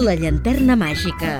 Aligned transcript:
La 0.00 0.14
llanterna 0.16 0.78
màgica. 0.80 1.30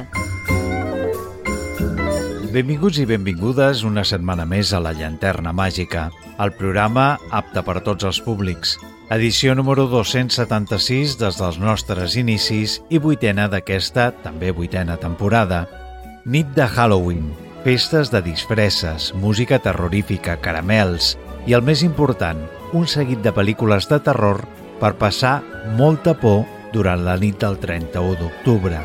Benvinguts 2.53 2.99
i 3.01 3.07
benvingudes 3.09 3.81
una 3.89 4.03
setmana 4.05 4.45
més 4.45 4.75
a 4.77 4.81
La 4.85 4.93
Llanterna 4.93 5.55
Màgica, 5.57 6.11
el 6.45 6.53
programa 6.59 7.15
apte 7.33 7.63
per 7.65 7.79
tots 7.87 8.05
els 8.05 8.21
públics. 8.21 8.75
Edició 9.17 9.55
número 9.57 9.87
276 9.89 11.17
des 11.23 11.41
dels 11.41 11.61
nostres 11.63 12.19
inicis 12.21 12.77
i 12.93 13.01
vuitena 13.01 13.49
d'aquesta, 13.49 14.11
també 14.21 14.53
vuitena 14.53 14.99
temporada. 15.01 15.65
Nit 16.29 16.53
de 16.53 16.69
Halloween, 16.69 17.33
festes 17.65 18.13
de 18.13 18.21
disfresses, 18.29 19.15
música 19.17 19.63
terrorífica, 19.65 20.37
caramels 20.37 21.15
i, 21.47 21.57
el 21.57 21.65
més 21.65 21.81
important, 21.87 22.45
un 22.77 22.85
seguit 22.85 23.25
de 23.25 23.33
pel·lícules 23.33 23.89
de 23.89 24.05
terror 24.05 24.45
per 24.85 24.99
passar 25.01 25.39
molta 25.81 26.13
por 26.13 26.45
durant 26.73 27.05
la 27.05 27.17
nit 27.21 27.39
del 27.41 27.59
31 27.63 28.19
d'octubre. 28.21 28.81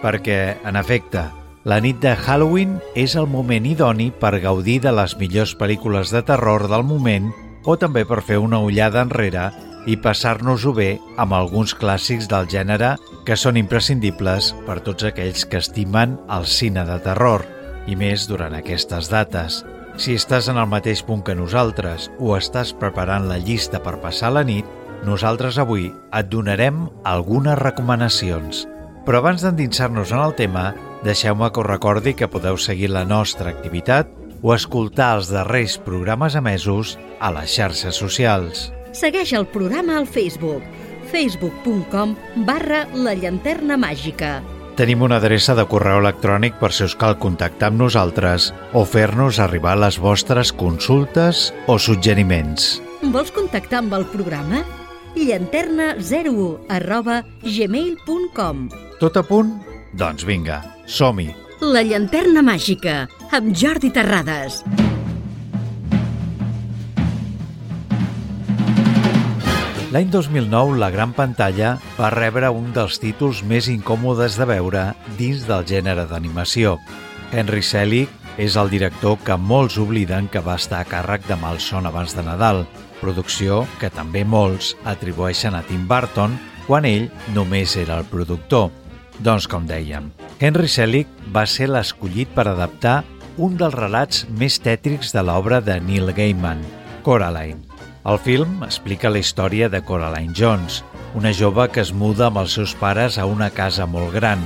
Perquè, 0.00 0.40
en 0.64 0.76
efecte, 0.80 1.26
la 1.64 1.80
nit 1.84 2.00
de 2.00 2.14
Halloween 2.16 2.78
és 2.96 3.16
el 3.20 3.28
moment 3.28 3.66
idoni 3.68 4.08
per 4.10 4.38
gaudir 4.40 4.78
de 4.80 4.92
les 4.96 5.16
millors 5.20 5.52
pel·lícules 5.60 6.12
de 6.14 6.22
terror 6.24 6.68
del 6.72 6.86
moment 6.88 7.28
o 7.68 7.76
també 7.76 8.06
per 8.08 8.22
fer 8.24 8.38
una 8.40 8.62
ullada 8.64 9.02
enrere 9.04 9.50
i 9.88 9.96
passar-nos-ho 10.00 10.72
bé 10.76 10.90
amb 11.20 11.36
alguns 11.36 11.74
clàssics 11.76 12.28
del 12.28 12.48
gènere 12.48 12.94
que 13.28 13.36
són 13.36 13.60
imprescindibles 13.60 14.54
per 14.66 14.80
tots 14.84 15.04
aquells 15.08 15.44
que 15.48 15.60
estimen 15.60 16.18
el 16.32 16.48
cine 16.48 16.84
de 16.88 16.98
terror, 17.04 17.44
i 17.86 17.96
més 17.96 18.26
durant 18.28 18.54
aquestes 18.56 19.08
dates. 19.12 19.62
Si 20.00 20.14
estàs 20.16 20.48
en 20.48 20.60
el 20.60 20.68
mateix 20.70 21.02
punt 21.04 21.22
que 21.26 21.36
nosaltres 21.36 22.08
o 22.18 22.36
estàs 22.36 22.72
preparant 22.76 23.28
la 23.28 23.40
llista 23.40 23.80
per 23.84 23.98
passar 24.00 24.32
la 24.32 24.44
nit, 24.46 24.64
nosaltres 25.06 25.58
avui 25.58 25.88
et 25.88 26.28
donarem 26.30 26.88
algunes 27.04 27.58
recomanacions. 27.58 28.66
Però 29.06 29.22
abans 29.22 29.42
d'endinsar-nos 29.42 30.12
en 30.12 30.20
el 30.20 30.34
tema, 30.36 30.70
Deixeu-me 31.02 31.48
que 31.50 31.60
us 31.62 31.66
recordi 31.66 32.12
que 32.14 32.28
podeu 32.28 32.58
seguir 32.60 32.90
la 32.92 33.06
nostra 33.08 33.50
activitat 33.50 34.10
o 34.42 34.52
escoltar 34.52 35.14
els 35.16 35.30
darrers 35.32 35.78
programes 35.80 36.36
emesos 36.36 36.98
a 37.20 37.30
les 37.32 37.54
xarxes 37.56 37.96
socials. 37.96 38.68
Segueix 38.92 39.32
el 39.32 39.46
programa 39.48 39.96
al 39.96 40.08
Facebook 40.08 40.64
facebook.com 41.10 42.14
barra 42.46 42.84
la 42.94 43.16
llanterna 43.16 43.78
màgica. 43.80 44.40
Tenim 44.78 45.02
una 45.02 45.18
adreça 45.18 45.56
de 45.58 45.64
correu 45.68 45.98
electrònic 46.00 46.60
per 46.60 46.70
si 46.72 46.84
us 46.86 46.94
cal 46.96 47.16
contactar 47.20 47.72
amb 47.72 47.80
nosaltres 47.80 48.52
o 48.76 48.84
fer-nos 48.84 49.40
arribar 49.42 49.74
les 49.80 49.98
vostres 50.00 50.52
consultes 50.52 51.48
o 51.66 51.78
suggeriments. 51.80 52.76
Vols 53.02 53.32
contactar 53.34 53.80
amb 53.82 53.98
el 53.98 54.06
programa? 54.12 54.62
Llanterna01 55.16 56.66
arroba 56.68 57.22
gmail.com 57.42 58.68
Tot 59.00 59.16
a 59.16 59.22
punt? 59.26 59.56
Doncs 59.96 60.26
vinga, 60.28 60.62
som-hi! 60.86 61.30
La 61.60 61.82
llanterna 61.84 62.40
màgica, 62.40 63.04
amb 63.36 63.52
Jordi 63.52 63.90
Terrades. 63.92 64.62
L'any 69.90 70.06
2009, 70.06 70.76
la 70.78 70.88
gran 70.94 71.10
pantalla 71.10 71.72
va 71.98 72.12
rebre 72.14 72.48
un 72.54 72.68
dels 72.70 73.00
títols 73.02 73.40
més 73.42 73.66
incòmodes 73.72 74.36
de 74.38 74.46
veure 74.46 74.84
dins 75.18 75.42
del 75.48 75.66
gènere 75.66 76.04
d'animació. 76.06 76.76
Henry 77.34 77.60
Selick 77.66 78.38
és 78.38 78.54
el 78.56 78.70
director 78.70 79.18
que 79.26 79.34
molts 79.34 79.80
obliden 79.82 80.30
que 80.30 80.40
va 80.46 80.54
estar 80.62 80.78
a 80.84 80.86
càrrec 80.86 81.26
de 81.26 81.36
Malson 81.42 81.90
abans 81.90 82.14
de 82.14 82.22
Nadal, 82.22 82.62
producció 83.00 83.64
que 83.80 83.90
també 83.90 84.22
molts 84.24 84.74
atribueixen 84.84 85.56
a 85.56 85.64
Tim 85.66 85.88
Burton 85.88 86.36
quan 86.66 86.86
ell 86.86 87.08
només 87.34 87.74
era 87.80 87.98
el 87.98 88.06
productor. 88.06 88.68
Doncs 89.20 89.48
com 89.50 89.66
dèiem, 89.68 90.12
Henry 90.40 90.68
Selick 90.68 91.08
va 91.34 91.42
ser 91.44 91.68
l'escollit 91.68 92.30
per 92.36 92.46
adaptar 92.48 93.02
un 93.40 93.56
dels 93.60 93.74
relats 93.76 94.24
més 94.36 94.60
tètrics 94.60 95.12
de 95.16 95.24
l'obra 95.24 95.60
de 95.64 95.78
Neil 95.80 96.12
Gaiman, 96.16 96.62
Coraline. 97.04 97.60
El 98.08 98.16
film 98.24 98.62
explica 98.64 99.10
la 99.12 99.20
història 99.20 99.68
de 99.68 99.82
Coraline 99.84 100.32
Jones, 100.36 100.80
una 101.14 101.32
jove 101.36 101.66
que 101.68 101.82
es 101.82 101.92
muda 101.92 102.28
amb 102.28 102.40
els 102.40 102.54
seus 102.56 102.72
pares 102.80 103.18
a 103.18 103.26
una 103.28 103.50
casa 103.50 103.84
molt 103.86 104.14
gran. 104.14 104.40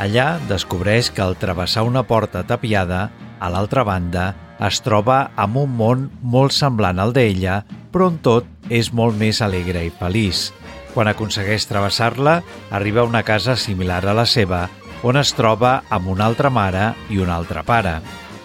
Allà 0.00 0.36
descobreix 0.48 1.10
que 1.10 1.24
al 1.24 1.36
travessar 1.40 1.84
una 1.88 2.04
porta 2.08 2.44
tapiada, 2.46 3.10
a 3.40 3.50
l'altra 3.52 3.84
banda, 3.84 4.30
es 4.64 4.80
troba 4.80 5.26
amb 5.36 5.58
un 5.60 5.74
món 5.76 6.06
molt 6.22 6.54
semblant 6.56 7.00
al 7.00 7.12
d'ella, 7.16 7.62
però 7.96 8.10
on 8.12 8.18
tot 8.20 8.44
és 8.68 8.90
molt 8.92 9.16
més 9.16 9.38
alegre 9.40 9.80
i 9.86 9.88
feliç. 9.88 10.50
Quan 10.92 11.08
aconsegueix 11.08 11.64
travessar-la, 11.64 12.42
arriba 12.68 13.00
a 13.00 13.08
una 13.08 13.22
casa 13.24 13.54
similar 13.56 14.02
a 14.04 14.12
la 14.12 14.26
seva, 14.28 14.66
on 15.00 15.16
es 15.16 15.32
troba 15.32 15.78
amb 15.88 16.10
una 16.12 16.26
altra 16.28 16.50
mare 16.52 16.90
i 17.08 17.16
un 17.24 17.32
altre 17.32 17.62
pare. 17.64 17.94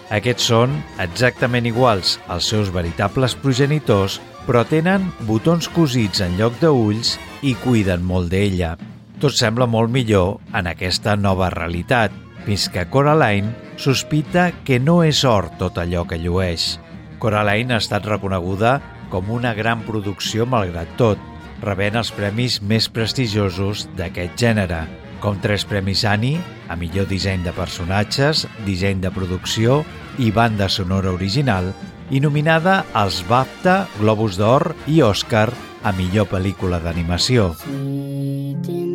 Aquests 0.08 0.46
són 0.48 0.78
exactament 1.04 1.68
iguals 1.68 2.14
als 2.32 2.48
seus 2.48 2.70
veritables 2.72 3.34
progenitors, 3.44 4.22
però 4.46 4.64
tenen 4.64 5.10
botons 5.28 5.68
cosits 5.68 6.24
en 6.24 6.38
lloc 6.40 6.56
d'ulls 6.60 7.18
i 7.44 7.52
cuiden 7.60 8.00
molt 8.08 8.32
d'ella. 8.32 8.78
Tot 9.20 9.36
sembla 9.36 9.68
molt 9.68 9.92
millor 9.92 10.38
en 10.56 10.70
aquesta 10.72 11.12
nova 11.16 11.50
realitat, 11.52 12.12
fins 12.46 12.70
que 12.72 12.88
Coraline 12.88 13.52
sospita 13.76 14.48
que 14.64 14.80
no 14.80 15.02
és 15.04 15.20
or 15.28 15.50
tot 15.60 15.76
allò 15.76 16.06
que 16.08 16.16
llueix. 16.16 16.78
Coraline 17.20 17.76
ha 17.76 17.84
estat 17.84 18.08
reconeguda 18.08 18.80
com 19.12 19.28
una 19.30 19.52
gran 19.52 19.84
producció 19.84 20.46
malgrat 20.48 20.96
tot, 20.96 21.20
rebent 21.62 21.98
els 22.00 22.10
premis 22.16 22.58
més 22.64 22.88
prestigiosos 22.88 23.84
d'aquest 23.98 24.40
gènere, 24.40 24.86
com 25.22 25.36
tres 25.44 25.66
premis 25.68 26.02
Annie 26.08 26.40
a 26.72 26.76
millor 26.80 27.06
disseny 27.10 27.44
de 27.44 27.52
personatges, 27.54 28.46
disseny 28.66 29.04
de 29.04 29.12
producció 29.14 29.82
i 30.18 30.32
banda 30.34 30.70
sonora 30.72 31.12
original, 31.12 31.70
i 32.10 32.20
nominada 32.20 32.82
als 32.98 33.22
BAFTA, 33.28 33.86
Globus 34.00 34.40
d'Or 34.40 34.72
i 34.90 35.00
Òscar 35.04 35.50
a 35.82 35.92
millor 35.96 36.28
pel·lícula 36.32 36.80
d'animació. 36.82 37.52
Sí, 37.62 38.91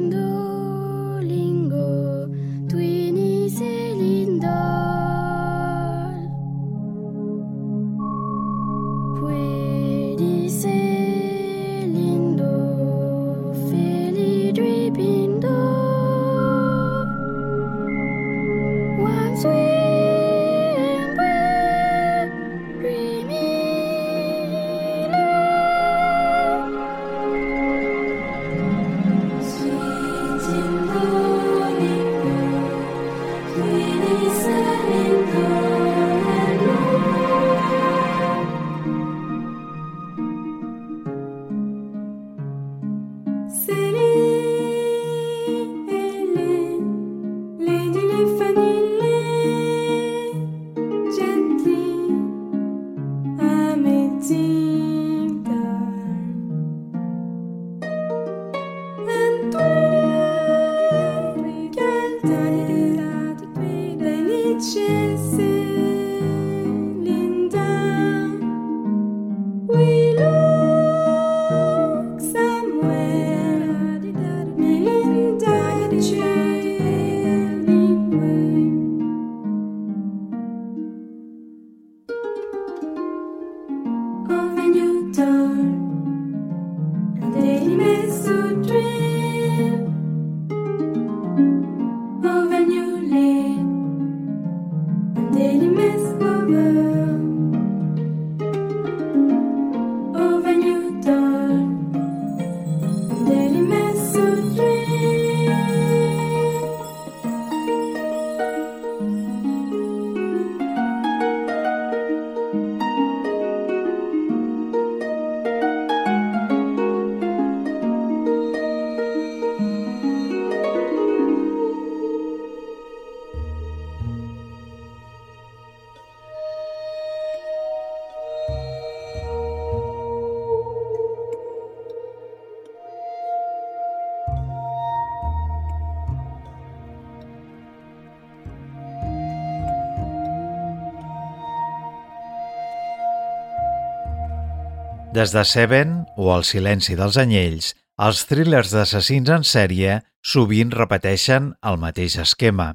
Des 145.18 145.31
de 145.34 145.42
Seven 145.50 145.94
o 146.22 146.28
El 146.30 146.44
silenci 146.46 146.94
dels 146.94 147.16
anyells, 147.18 147.72
els 148.06 148.19
thrillers 148.30 148.69
d'assassins 148.69 149.31
en 149.34 149.46
sèrie 149.50 149.96
sovint 150.31 150.69
repeteixen 150.69 151.48
el 151.72 151.80
mateix 151.81 152.19
esquema. 152.22 152.68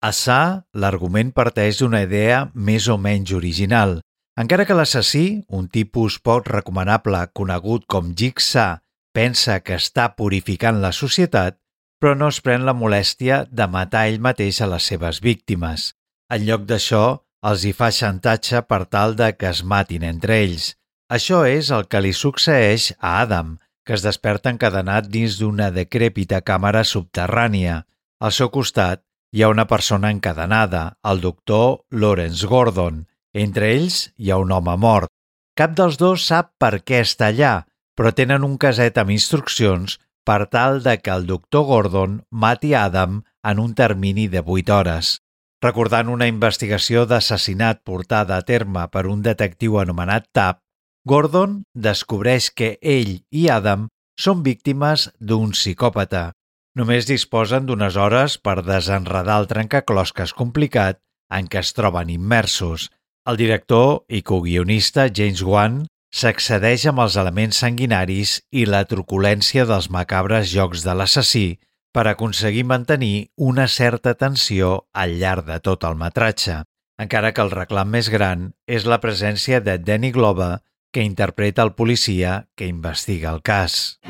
A 0.00 0.12
Sa, 0.16 0.38
l'argument 0.72 1.34
parteix 1.36 1.82
d'una 1.82 2.00
idea 2.06 2.38
més 2.54 2.86
o 2.88 2.96
menys 2.96 3.34
original. 3.36 3.98
Encara 4.40 4.64
que 4.64 4.78
l'assassí, 4.78 5.42
un 5.52 5.68
tipus 5.68 6.16
poc 6.24 6.48
recomanable 6.48 7.20
conegut 7.36 7.84
com 7.84 8.14
Jigsaw, 8.16 8.80
pensa 9.12 9.58
que 9.60 9.76
està 9.76 10.08
purificant 10.16 10.80
la 10.80 10.94
societat, 10.96 11.60
però 12.00 12.16
no 12.16 12.32
es 12.32 12.40
pren 12.40 12.64
la 12.64 12.72
molèstia 12.72 13.44
de 13.52 13.68
matar 13.68 14.06
ell 14.08 14.22
mateix 14.24 14.64
a 14.64 14.72
les 14.72 14.88
seves 14.88 15.20
víctimes. 15.20 15.90
En 16.32 16.48
lloc 16.48 16.64
d'això, 16.64 17.04
els 17.44 17.68
hi 17.68 17.76
fa 17.76 17.92
xantatge 17.92 18.64
per 18.64 18.86
tal 18.88 19.20
de 19.20 19.34
que 19.36 19.52
es 19.52 19.66
matin 19.76 20.08
entre 20.16 20.40
ells. 20.48 20.76
Això 21.10 21.40
és 21.42 21.72
el 21.74 21.88
que 21.90 22.00
li 22.04 22.12
succeeix 22.14 22.92
a 23.00 23.16
Adam, 23.24 23.56
que 23.84 23.96
es 23.96 24.04
desperta 24.06 24.52
encadenat 24.54 25.08
dins 25.10 25.40
d'una 25.40 25.72
decrèpita 25.74 26.38
càmera 26.46 26.84
subterrània. 26.86 27.80
Al 28.22 28.34
seu 28.36 28.50
costat 28.54 29.02
hi 29.34 29.42
ha 29.42 29.48
una 29.50 29.66
persona 29.66 30.12
encadenada, 30.14 30.82
el 31.02 31.20
doctor 31.24 31.80
Lawrence 31.90 32.46
Gordon. 32.46 33.08
Entre 33.34 33.72
ells 33.74 33.98
hi 34.18 34.30
ha 34.30 34.38
un 34.38 34.54
home 34.54 34.76
mort. 34.78 35.10
Cap 35.58 35.74
dels 35.74 35.98
dos 35.98 36.28
sap 36.30 36.52
per 36.62 36.78
què 36.86 37.02
està 37.02 37.32
allà, 37.34 37.56
però 37.98 38.14
tenen 38.14 38.46
un 38.46 38.54
caset 38.62 39.02
amb 39.02 39.10
instruccions 39.10 39.98
per 40.24 40.46
tal 40.46 40.78
de 40.86 40.96
que 41.02 41.10
el 41.10 41.26
doctor 41.26 41.66
Gordon 41.66 42.20
mati 42.30 42.74
Adam 42.74 43.24
en 43.42 43.58
un 43.58 43.74
termini 43.74 44.28
de 44.30 44.46
8 44.46 44.78
hores. 44.78 45.18
Recordant 45.60 46.08
una 46.08 46.30
investigació 46.30 47.02
d'assassinat 47.04 47.82
portada 47.84 48.38
a 48.38 48.46
terme 48.46 48.86
per 48.94 49.08
un 49.10 49.26
detectiu 49.26 49.80
anomenat 49.82 50.30
Tap, 50.32 50.62
Gordon 51.08 51.62
descobreix 51.74 52.50
que 52.52 52.74
ell 52.82 53.20
i 53.32 53.48
Adam 53.48 53.88
són 54.20 54.42
víctimes 54.44 55.08
d'un 55.18 55.54
psicòpata. 55.56 56.30
Només 56.76 57.08
disposen 57.08 57.64
d'unes 57.66 57.96
hores 57.96 58.36
per 58.38 58.60
desenredar 58.62 59.38
el 59.42 59.48
trencaclosques 59.50 60.34
complicat 60.36 61.00
en 61.32 61.48
què 61.48 61.62
es 61.64 61.72
troben 61.74 62.10
immersos. 62.12 62.90
El 63.26 63.40
director 63.40 64.04
i 64.08 64.20
coguionista 64.22 65.08
James 65.08 65.42
Wan 65.42 65.82
s'accedeix 66.12 66.86
amb 66.90 67.02
els 67.06 67.16
elements 67.20 67.60
sanguinaris 67.64 68.36
i 68.50 68.66
la 68.66 68.84
truculència 68.84 69.64
dels 69.66 69.90
macabres 69.90 70.50
jocs 70.52 70.84
de 70.86 70.94
l'assassí 70.94 71.48
per 71.94 72.06
aconseguir 72.06 72.64
mantenir 72.66 73.30
una 73.36 73.66
certa 73.68 74.14
tensió 74.14 74.86
al 74.92 75.16
llarg 75.18 75.46
de 75.46 75.58
tot 75.62 75.86
el 75.86 75.96
metratge, 75.98 76.60
encara 77.02 77.32
que 77.34 77.42
el 77.42 77.54
reclam 77.54 77.90
més 77.90 78.10
gran 78.10 78.50
és 78.66 78.86
la 78.86 79.00
presència 79.02 79.60
de 79.64 79.78
Danny 79.78 80.12
Glover, 80.14 80.58
que 80.92 81.02
interpreta 81.02 81.62
el 81.62 81.74
policia 81.74 82.48
que 82.54 82.66
investiga 82.66 83.30
el 83.30 83.42
cas. 83.42 84.00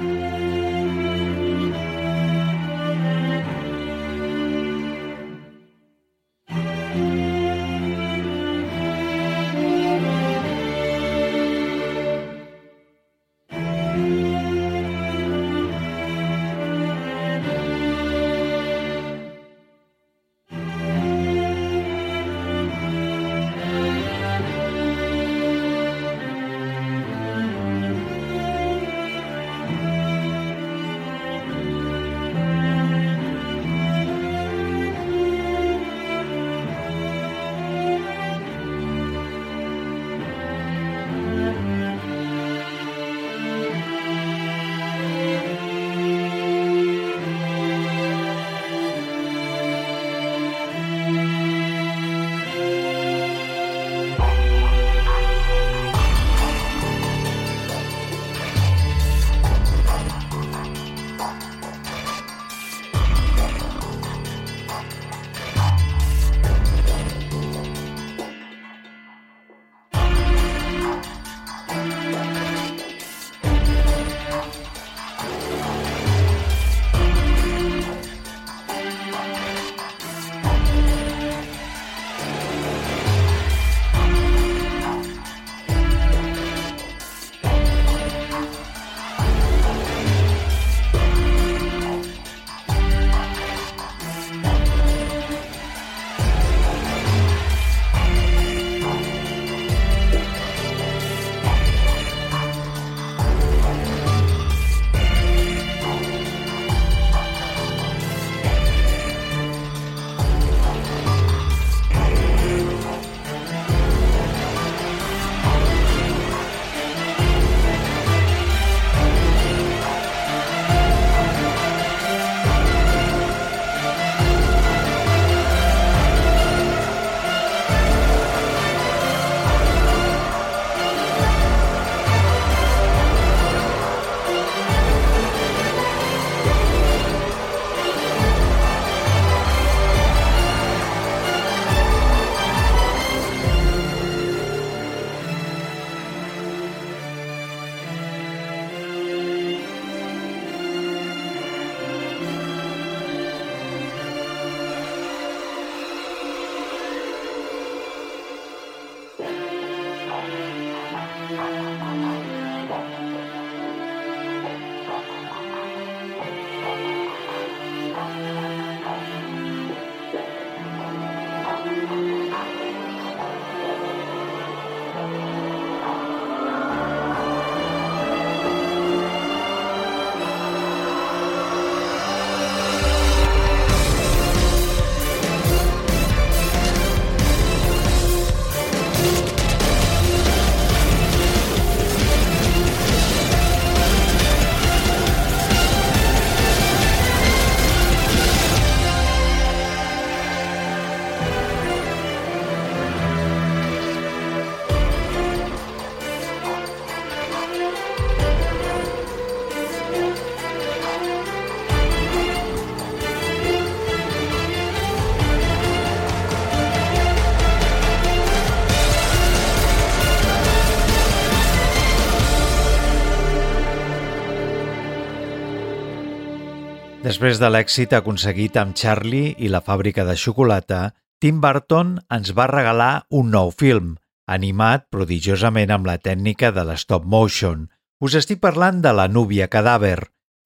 Després 227.20 227.36
de 227.36 227.48
l'èxit 227.52 227.90
aconseguit 227.92 228.54
amb 228.56 228.72
Charlie 228.72 229.34
i 229.44 229.48
la 229.52 229.58
fàbrica 229.60 230.06
de 230.08 230.14
xocolata, 230.16 230.78
Tim 231.20 231.42
Burton 231.44 231.90
ens 232.16 232.30
va 232.32 232.46
regalar 232.48 233.02
un 233.18 233.26
nou 233.34 233.50
film, 233.52 233.90
animat 234.24 234.86
prodigiosament 234.88 235.68
amb 235.74 235.84
la 235.84 235.98
tècnica 236.00 236.48
de 236.56 236.62
l'stop 236.64 237.04
motion. 237.04 237.66
Us 238.00 238.14
estic 238.16 238.40
parlant 238.40 238.78
de 238.80 238.94
La 238.96 239.04
núvia 239.12 239.50
cadàver, 239.52 239.98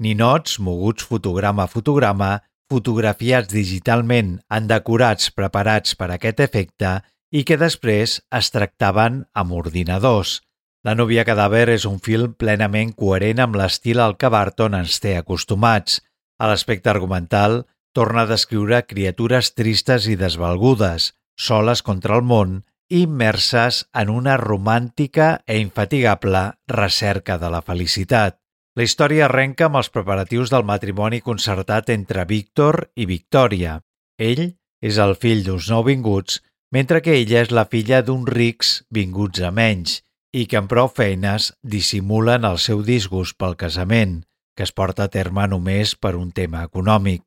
ninots 0.03 0.57
moguts 0.59 1.07
fotograma 1.07 1.69
a 1.69 1.71
fotograma, 1.71 2.31
fotografiats 2.67 3.55
digitalment 3.55 4.33
en 4.51 4.67
decorats 4.67 5.31
preparats 5.31 5.95
per 5.95 6.09
aquest 6.11 6.43
efecte 6.43 6.97
i 7.31 7.45
que 7.47 7.61
després 7.61 8.17
es 8.41 8.51
tractaven 8.51 9.21
amb 9.31 9.55
ordinadors. 9.61 10.41
La 10.83 10.97
núvia 10.99 11.23
cadàver 11.23 11.69
és 11.77 11.87
un 11.87 12.03
film 12.03 12.35
plenament 12.35 12.91
coherent 12.99 13.45
amb 13.47 13.63
l'estil 13.63 14.03
al 14.03 14.19
que 14.19 14.33
Barton 14.39 14.75
ens 14.83 14.99
té 14.99 15.15
acostumats– 15.23 16.01
a 16.45 16.51
l'aspecte 16.51 16.93
argumental, 16.93 17.65
torna 17.97 18.25
a 18.25 18.29
descriure 18.29 18.85
criatures 18.85 19.55
tristes 19.57 20.09
i 20.13 20.17
desvalgudes, 20.21 21.15
soles 21.41 21.81
contra 21.83 22.19
el 22.19 22.25
món 22.29 22.63
immerses 22.93 23.85
en 23.97 24.11
una 24.13 24.37
romàntica 24.37 25.29
e 25.47 25.57
infatigable 25.59 26.43
recerca 26.69 27.39
de 27.39 27.51
la 27.51 27.63
felicitat. 27.63 28.37
La 28.77 28.85
història 28.85 29.25
arrenca 29.27 29.71
amb 29.71 29.81
els 29.81 29.89
preparatius 29.95 30.53
del 30.53 30.67
matrimoni 30.69 31.23
concertat 31.25 31.89
entre 31.95 32.27
Víctor 32.29 32.91
i 32.95 33.07
Victòria. 33.09 33.79
Ell 34.19 34.45
és 34.85 34.99
el 35.01 35.15
fill 35.17 35.45
d'uns 35.47 35.71
nouvinguts, 35.73 36.43
mentre 36.75 37.01
que 37.01 37.17
ella 37.23 37.41
és 37.47 37.55
la 37.55 37.65
filla 37.71 38.03
d'uns 38.03 38.29
rics 38.29 38.77
vinguts 38.91 39.41
a 39.41 39.55
menys 39.55 40.03
i 40.35 40.45
que 40.51 40.59
amb 40.61 40.69
prou 40.69 40.91
feines 40.91 41.53
dissimulen 41.63 42.45
el 42.45 42.59
seu 42.59 42.83
disgust 42.83 43.39
pel 43.39 43.57
casament 43.57 44.21
que 44.57 44.65
es 44.67 44.73
porta 44.73 45.07
a 45.07 45.13
terme 45.13 45.47
només 45.51 45.95
per 45.97 46.15
un 46.17 46.31
tema 46.33 46.65
econòmic. 46.65 47.23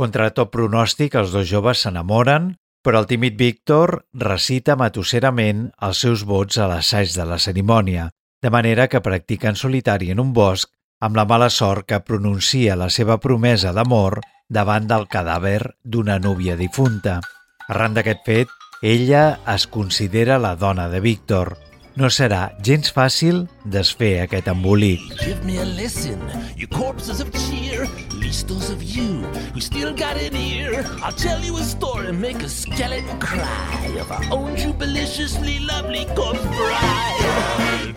Contra 0.00 0.30
tot 0.32 0.50
pronòstic, 0.50 1.14
els 1.20 1.32
dos 1.32 1.48
joves 1.48 1.84
s'enamoren, 1.84 2.54
però 2.82 3.02
el 3.02 3.06
tímid 3.06 3.36
Víctor 3.36 4.06
recita 4.16 4.76
matusserament 4.80 5.66
els 5.84 6.00
seus 6.00 6.24
vots 6.24 6.56
a 6.56 6.68
l'assaig 6.70 7.12
de 7.12 7.26
la 7.28 7.38
cerimònia, 7.38 8.08
de 8.40 8.50
manera 8.50 8.88
que 8.88 9.02
practica 9.04 9.50
en 9.50 9.58
solitari 9.60 10.10
en 10.10 10.20
un 10.20 10.32
bosc 10.32 10.70
amb 11.00 11.16
la 11.16 11.26
mala 11.28 11.50
sort 11.50 11.86
que 11.88 12.00
pronuncia 12.00 12.76
la 12.76 12.88
seva 12.88 13.18
promesa 13.20 13.72
d'amor 13.76 14.20
davant 14.48 14.88
del 14.88 15.06
cadàver 15.08 15.76
d'una 15.84 16.18
núvia 16.18 16.56
difunta. 16.56 17.20
Arran 17.68 17.94
d'aquest 17.94 18.24
fet, 18.26 18.48
ella 18.82 19.40
es 19.54 19.66
considera 19.68 20.38
la 20.40 20.56
dona 20.56 20.88
de 20.88 21.00
Víctor, 21.04 21.56
no 21.96 22.08
serà 22.10 22.50
gens 22.62 22.92
fàcil 22.94 23.46
desfer 23.64 24.20
aquest 24.24 24.48
embolic. 24.52 25.00
Give 25.24 25.44
me 25.44 25.58
a 25.58 25.64
listen, 25.64 26.20
you 26.56 26.66
corpses 26.68 27.20
of 27.20 27.32
cheer, 27.32 27.86
least 28.14 28.48
those 28.48 28.70
of 28.70 28.82
you 28.82 29.22
who 29.54 29.60
still 29.60 29.92
got 29.94 30.16
an 30.16 30.36
ear. 30.36 30.84
I'll 31.02 31.12
tell 31.12 31.40
you 31.40 31.56
a 31.56 31.62
story, 31.62 32.12
make 32.12 32.42
a 32.42 32.48
skeleton 32.48 33.18
cry 33.18 33.96
of 34.00 34.10
our 34.10 34.24
own 34.30 34.56
jubiliciously 34.56 35.58
lovely 35.60 36.06
corpse 36.14 36.42
bride. 36.42 37.94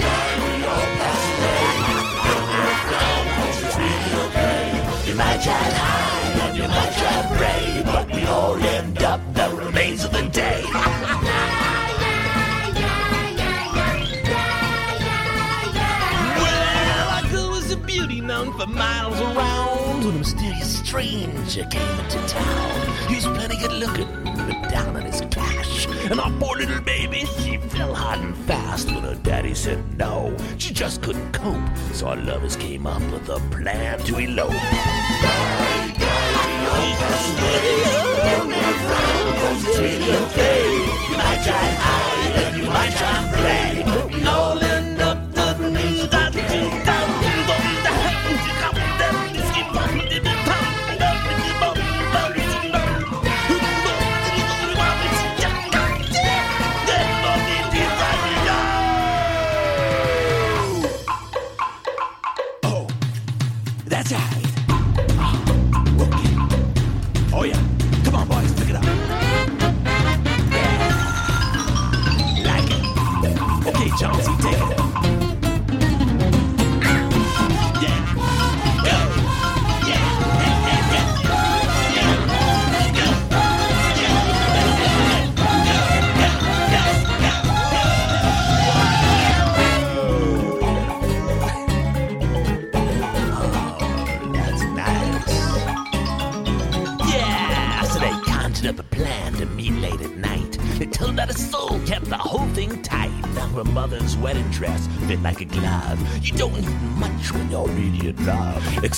You 5.05 5.15
might 5.15 5.41
try 5.43 6.13
and 6.43 6.57
you 6.57 6.67
might 6.67 6.93
try 6.97 7.37
pray, 7.37 7.83
but 7.85 8.07
we 8.15 8.25
all 8.25 8.55
end 8.55 9.03
up 9.03 9.21
the 9.33 9.49
remains 9.55 10.03
of 10.03 10.11
the 10.11 10.27
day. 10.29 10.63
miles 18.67 19.19
around 19.19 20.05
when 20.05 20.15
a 20.15 20.17
mysterious 20.19 20.79
stranger 20.79 21.65
came 21.65 21.99
into 21.99 22.19
town. 22.27 23.07
He 23.07 23.15
was 23.15 23.25
plenty 23.25 23.57
good 23.57 23.73
looking, 23.73 24.07
but 24.23 24.69
down 24.69 24.95
on 24.95 25.03
his 25.03 25.21
cash. 25.31 25.87
And 26.09 26.19
our 26.19 26.31
poor 26.39 26.57
little 26.57 26.81
baby, 26.81 27.25
she 27.39 27.57
fell 27.57 27.93
hard 27.93 28.19
and 28.19 28.35
fast 28.45 28.87
when 28.87 29.03
her 29.03 29.15
daddy 29.15 29.53
said 29.53 29.97
no. 29.97 30.35
She 30.57 30.73
just 30.73 31.01
couldn't 31.01 31.31
cope, 31.31 31.61
so 31.93 32.07
our 32.07 32.17
lovers 32.17 32.55
came 32.55 32.87
up 32.87 33.01
with 33.11 33.29
a 33.29 33.39
plan 33.49 33.99
to 33.99 34.17
elope. 34.17 34.51
Okay. 40.13 40.63
You 41.09 41.17
might 41.17 41.41
try 41.43 41.63
and 41.69 41.77
hide 41.77 42.35
and 42.43 42.57
you 42.57 42.65
might 42.69 42.91
try 42.91 43.17
and 43.17 43.27
play, 43.33 43.92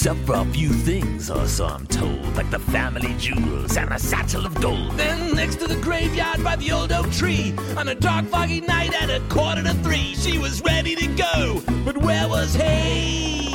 Except 0.06 0.28
for 0.28 0.36
a 0.36 0.46
few 0.46 0.70
things, 0.70 1.32
or 1.32 1.48
so 1.48 1.66
I'm 1.66 1.88
told, 1.88 2.38
like 2.38 2.52
the 2.52 2.60
family 2.60 3.16
jewels 3.18 3.76
and 3.76 3.92
a 3.92 3.98
satchel 3.98 4.46
of 4.46 4.54
gold. 4.62 4.92
Then 4.92 5.34
next 5.34 5.56
to 5.62 5.68
the 5.68 5.78
graveyard 5.78 6.44
by 6.44 6.58
the 6.58 6.72
old 6.74 6.92
oak 6.92 7.12
tree, 7.12 7.56
on 7.76 7.88
a 7.88 7.96
dark 7.96 8.28
foggy 8.28 8.62
night 8.62 8.94
at 9.02 9.10
a 9.10 9.20
quarter 9.30 9.64
to 9.64 9.74
three, 9.82 10.14
she 10.14 10.38
was 10.38 10.62
ready 10.62 10.96
to 10.96 11.08
go, 11.08 11.60
but 11.84 11.98
where 11.98 12.28
was 12.30 12.54
he? 12.54 13.50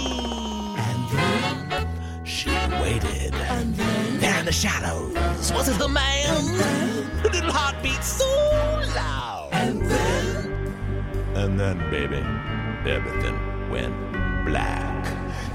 And 0.77 1.09
then 1.13 2.25
she 2.25 2.51
waited. 2.83 3.33
And 3.33 3.73
then 3.77 4.19
there 4.19 4.41
in 4.41 4.47
the 4.47 4.51
shadows 4.51 5.53
was 5.53 5.69
it 5.69 5.79
the 5.79 5.87
man? 5.87 6.47
Her 7.23 7.29
little 7.29 7.53
heart 7.53 7.81
beat 7.81 8.03
so 8.03 8.27
loud. 8.97 9.51
And 9.53 9.83
then, 9.83 10.75
and 11.37 11.61
then, 11.61 11.79
baby, 11.93 12.25
everything 12.91 13.39
went 13.71 13.95
black. 13.95 14.10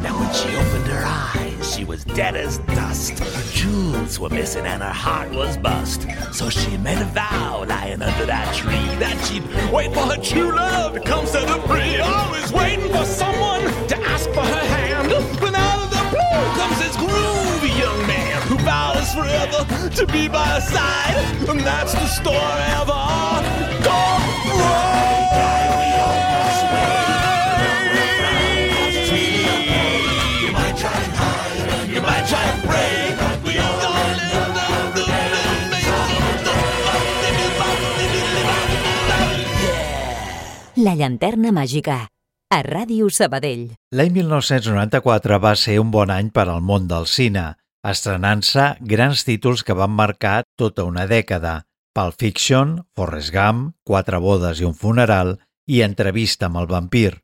Now 0.06 0.20
when 0.20 0.32
she 0.36 0.56
opened 0.56 0.86
her 0.86 1.04
eyes, 1.04 1.76
she 1.76 1.84
was 1.84 2.04
dead 2.04 2.36
as 2.36 2.60
dust. 2.78 3.18
Her 3.18 3.52
jewels 3.52 4.20
were 4.20 4.30
missing 4.30 4.64
and 4.64 4.84
her 4.84 4.98
heart 5.06 5.32
was 5.32 5.58
bust. 5.58 6.06
So 6.32 6.48
she 6.48 6.78
made 6.78 7.00
a 7.00 7.06
vow 7.06 7.66
lying 7.68 8.04
under 8.04 8.26
that 8.28 8.54
tree 8.54 8.88
that 9.00 9.18
she'd 9.26 9.44
wait 9.74 9.92
for 9.96 10.02
her 10.02 10.22
true 10.22 10.56
love 10.56 10.94
to 10.94 11.00
come 11.00 11.26
set 11.26 11.50
her 11.50 11.60
free. 11.68 11.98
Always 11.98 12.54
waiting 12.54 12.92
for 12.92 13.04
someone 13.04 13.64
to 13.88 13.98
ask 14.14 14.30
for 14.30 14.46
her 14.46 14.66
hand. 14.78 15.10
When 15.42 15.56
out 15.56 15.80
of 15.86 15.90
the 15.90 16.04
blue 16.14 16.44
comes 16.60 16.78
this 16.78 16.96
groovy 16.98 17.74
young 17.76 18.02
man 18.06 18.44
who 18.44 18.58
vows 18.60 19.12
forever 19.12 19.90
to 19.90 20.06
be 20.06 20.28
by 20.28 20.46
her 20.46 20.62
side. 20.62 21.50
And 21.50 21.62
that's 21.62 21.94
the 21.94 22.06
story 22.06 22.70
of 22.80 22.92
our 22.92 23.35
La 40.86 40.92
llanterna 40.94 41.50
màgica, 41.56 41.96
a 42.54 42.58
Ràdio 42.62 43.08
Sabadell. 43.10 43.72
L'any 43.98 44.12
1994 44.20 45.40
va 45.42 45.54
ser 45.58 45.80
un 45.82 45.90
bon 45.90 46.12
any 46.14 46.28
per 46.36 46.44
al 46.46 46.62
món 46.62 46.86
del 46.92 47.08
cine, 47.10 47.46
estrenant-se 47.92 48.66
grans 48.92 49.24
títols 49.26 49.64
que 49.66 49.74
van 49.80 49.96
marcar 49.96 50.44
tota 50.62 50.86
una 50.86 51.08
dècada. 51.10 51.64
Pulp 51.96 52.20
Fiction, 52.22 52.76
Forrest 52.94 53.34
Gump, 53.34 53.72
Quatre 53.88 54.20
bodes 54.22 54.62
i 54.62 54.68
un 54.70 54.78
funeral 54.78 55.34
i 55.66 55.82
Entrevista 55.82 56.52
amb 56.52 56.62
el 56.62 56.70
vampir, 56.70 57.16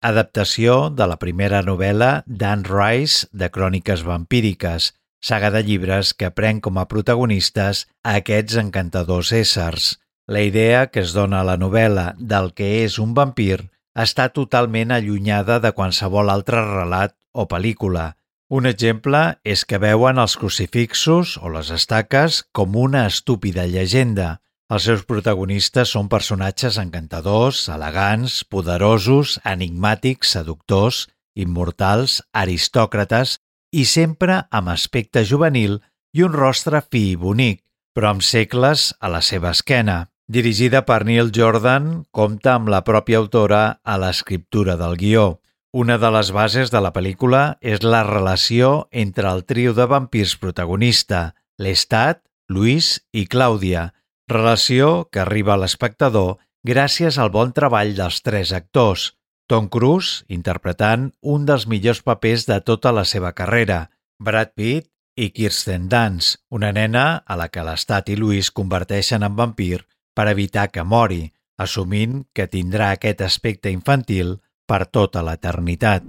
adaptació 0.00 0.80
de 0.88 1.10
la 1.10 1.20
primera 1.20 1.60
novel·la 1.66 2.12
d'Anne 2.24 2.72
Rice 2.72 3.28
de 3.32 3.50
Cròniques 3.52 4.06
vampíriques, 4.06 4.94
saga 5.20 5.50
de 5.52 5.66
llibres 5.66 6.14
que 6.14 6.32
pren 6.32 6.64
com 6.64 6.80
a 6.80 6.88
protagonistes 6.88 7.84
aquests 8.16 8.62
encantadors 8.64 9.34
éssers. 9.44 9.98
La 10.30 10.42
idea 10.42 10.86
que 10.92 11.00
es 11.00 11.10
dona 11.10 11.40
a 11.40 11.44
la 11.48 11.56
novel·la 11.58 12.12
del 12.14 12.52
que 12.54 12.66
és 12.84 13.00
un 13.02 13.16
vampir 13.18 13.64
està 13.98 14.28
totalment 14.30 14.92
allunyada 14.94 15.56
de 15.58 15.72
qualsevol 15.74 16.28
altre 16.30 16.60
relat 16.62 17.16
o 17.34 17.48
pel·lícula. 17.50 18.04
Un 18.46 18.68
exemple 18.70 19.22
és 19.42 19.64
que 19.66 19.80
veuen 19.82 20.20
els 20.22 20.36
crucifixos 20.38 21.32
o 21.42 21.50
les 21.50 21.72
estaques 21.74 22.44
com 22.54 22.76
una 22.78 23.08
estúpida 23.08 23.64
llegenda. 23.66 24.36
Els 24.70 24.86
seus 24.86 25.02
protagonistes 25.02 25.96
són 25.96 26.06
personatges 26.12 26.78
encantadors, 26.78 27.64
elegants, 27.66 28.44
poderosos, 28.44 29.40
enigmàtics, 29.42 30.36
seductors, 30.38 31.08
immortals, 31.34 32.20
aristòcrates 32.30 33.40
i 33.74 33.82
sempre 33.82 34.44
amb 34.46 34.70
aspecte 34.76 35.26
juvenil 35.26 35.80
i 36.14 36.22
un 36.22 36.38
rostre 36.38 36.84
fi 36.86 37.16
i 37.16 37.18
bonic, 37.18 37.64
però 37.98 38.14
amb 38.14 38.22
segles 38.22 38.92
a 39.02 39.10
la 39.10 39.24
seva 39.26 39.50
esquena. 39.58 40.04
Dirigida 40.30 40.84
per 40.86 41.02
Neil 41.08 41.32
Jordan, 41.34 42.04
compta 42.14 42.52
amb 42.54 42.68
la 42.70 42.84
pròpia 42.86 43.18
autora 43.18 43.80
a 43.82 43.96
l'escriptura 43.98 44.76
del 44.78 44.94
guió. 45.00 45.40
Una 45.74 45.96
de 45.98 46.06
les 46.14 46.30
bases 46.30 46.70
de 46.70 46.78
la 46.84 46.92
pel·lícula 46.94 47.40
és 47.72 47.82
la 47.82 48.04
relació 48.06 48.86
entre 48.92 49.26
el 49.26 49.42
trio 49.42 49.74
de 49.74 49.88
vampirs 49.90 50.36
protagonista, 50.38 51.34
Lestat, 51.58 52.22
Luis 52.46 52.92
i 53.10 53.26
Clàudia, 53.26 53.88
relació 54.30 55.10
que 55.10 55.24
arriba 55.26 55.56
a 55.56 55.60
l'espectador 55.64 56.38
gràcies 56.62 57.18
al 57.18 57.34
bon 57.34 57.50
treball 57.50 57.96
dels 57.98 58.22
tres 58.22 58.54
actors, 58.54 59.10
Tom 59.50 59.66
Cruise 59.66 60.22
interpretant 60.30 61.10
un 61.26 61.42
dels 61.42 61.66
millors 61.66 62.06
papers 62.06 62.46
de 62.46 62.62
tota 62.62 62.94
la 62.94 63.02
seva 63.02 63.34
carrera, 63.34 63.88
Brad 64.22 64.54
Pitt 64.54 64.92
i 65.18 65.32
Kirsten 65.34 65.90
Dunst, 65.90 66.44
una 66.54 66.70
nena 66.70 67.24
a 67.26 67.34
la 67.34 67.50
que 67.50 67.66
l'Estat 67.66 68.14
i 68.14 68.20
Luis 68.20 68.54
converteixen 68.54 69.26
en 69.26 69.34
vampir 69.34 69.80
per 70.20 70.28
evitar 70.28 70.66
que 70.68 70.82
mori, 70.84 71.22
assumint 71.64 72.18
que 72.36 72.44
tindrà 72.54 72.90
aquest 72.92 73.24
aspecte 73.24 73.72
infantil 73.72 74.36
per 74.68 74.84
tota 74.92 75.24
l'eternitat. 75.24 76.04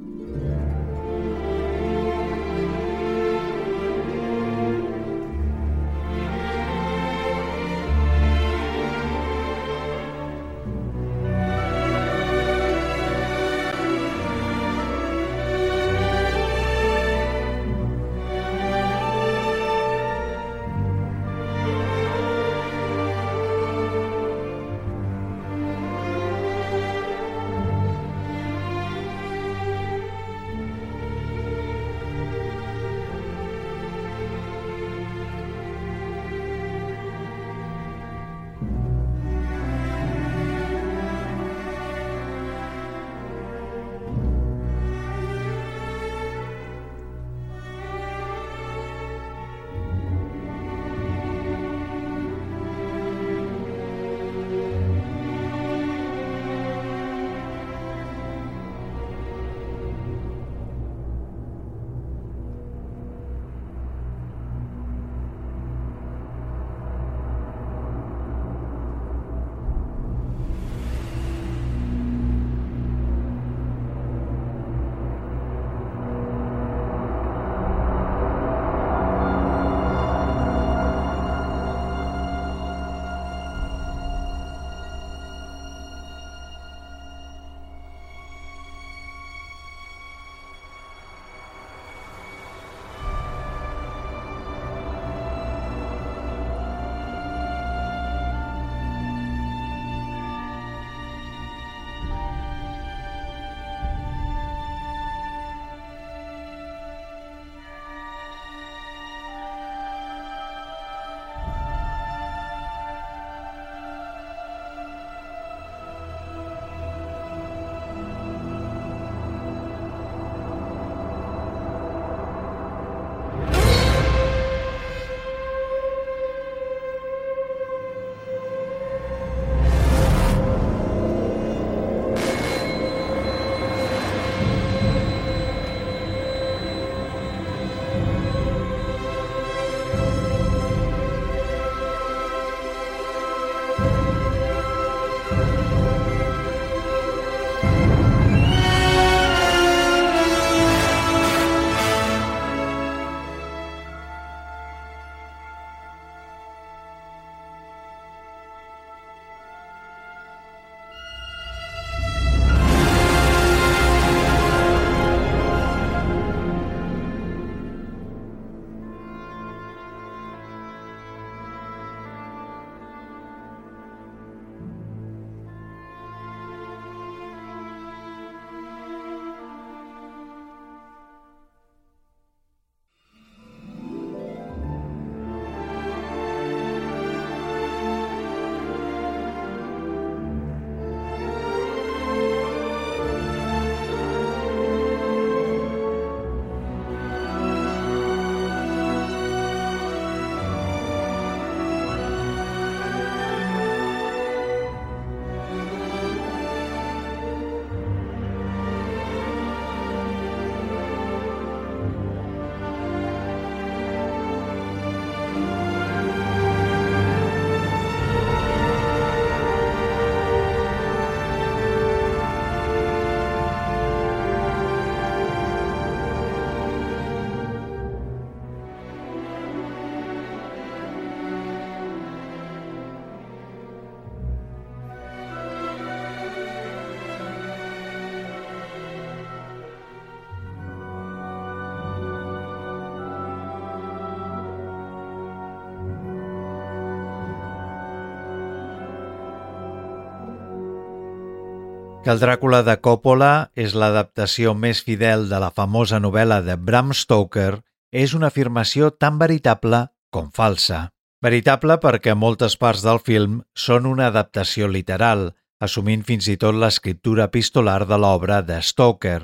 Que 252.01 252.09
el 252.09 252.17
Dràcula 252.17 252.63
de 252.65 252.73
Coppola 252.81 253.51
és 253.53 253.75
l'adaptació 253.77 254.55
més 254.57 254.79
fidel 254.81 255.27
de 255.29 255.37
la 255.37 255.51
famosa 255.53 255.99
novel·la 256.01 256.39
de 256.41 256.55
Bram 256.57 256.95
Stoker 256.97 257.59
és 257.93 258.15
una 258.17 258.31
afirmació 258.31 258.87
tan 258.89 259.19
veritable 259.19 259.83
com 260.09 260.31
falsa. 260.33 260.87
Veritable 261.21 261.75
perquè 261.83 262.15
moltes 262.17 262.55
parts 262.57 262.81
del 262.81 262.97
film 263.05 263.35
són 263.53 263.85
una 263.85 264.07
adaptació 264.09 264.65
literal, 264.67 265.27
assumint 265.61 266.01
fins 266.07 266.25
i 266.33 266.39
tot 266.41 266.57
l'escriptura 266.57 267.27
epistolar 267.29 267.83
de 267.85 267.99
l'obra 268.01 268.39
de 268.41 268.57
Stoker, 268.65 269.19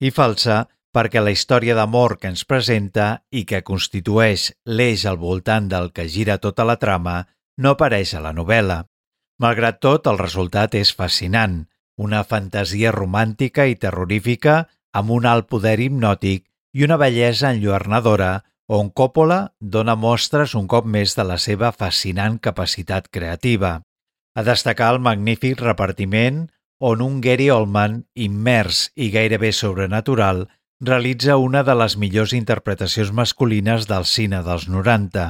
i 0.00 0.08
falsa 0.10 0.62
perquè 0.96 1.20
la 1.20 1.34
història 1.36 1.76
d'amor 1.76 2.16
que 2.16 2.30
ens 2.32 2.46
presenta 2.48 3.10
i 3.28 3.44
que 3.44 3.60
constitueix 3.60 4.46
l'eix 4.64 5.04
al 5.04 5.20
voltant 5.20 5.68
del 5.68 5.92
que 5.92 6.08
gira 6.08 6.38
tota 6.40 6.64
la 6.64 6.78
trama 6.80 7.26
no 7.58 7.76
apareix 7.76 8.14
a 8.16 8.24
la 8.24 8.32
novel·la. 8.32 8.80
Malgrat 9.36 9.84
tot, 9.84 10.08
el 10.08 10.16
resultat 10.16 10.80
és 10.80 10.96
fascinant, 10.96 11.66
una 11.96 12.22
fantasia 12.24 12.92
romàntica 12.94 13.66
i 13.68 13.76
terrorífica 13.76 14.62
amb 14.92 15.12
un 15.16 15.26
alt 15.26 15.48
poder 15.48 15.78
hipnòtic 15.80 16.46
i 16.72 16.84
una 16.86 16.98
bellesa 17.00 17.50
enlluernadora 17.52 18.32
on 18.72 18.88
Coppola 18.90 19.52
dona 19.60 19.94
mostres 19.96 20.54
un 20.56 20.68
cop 20.70 20.86
més 20.88 21.16
de 21.18 21.24
la 21.28 21.36
seva 21.38 21.72
fascinant 21.72 22.38
capacitat 22.40 23.10
creativa. 23.12 23.82
A 24.34 24.42
destacar 24.42 24.94
el 24.94 25.00
magnífic 25.04 25.60
repartiment 25.60 26.46
on 26.80 27.02
un 27.04 27.20
Gary 27.20 27.50
Oldman, 27.52 28.02
immers 28.14 28.88
i 28.96 29.10
gairebé 29.12 29.52
sobrenatural, 29.52 30.46
realitza 30.80 31.36
una 31.36 31.62
de 31.62 31.76
les 31.78 31.96
millors 31.96 32.32
interpretacions 32.34 33.12
masculines 33.14 33.86
del 33.90 34.08
cine 34.08 34.40
dels 34.42 34.66
90. 34.68 35.26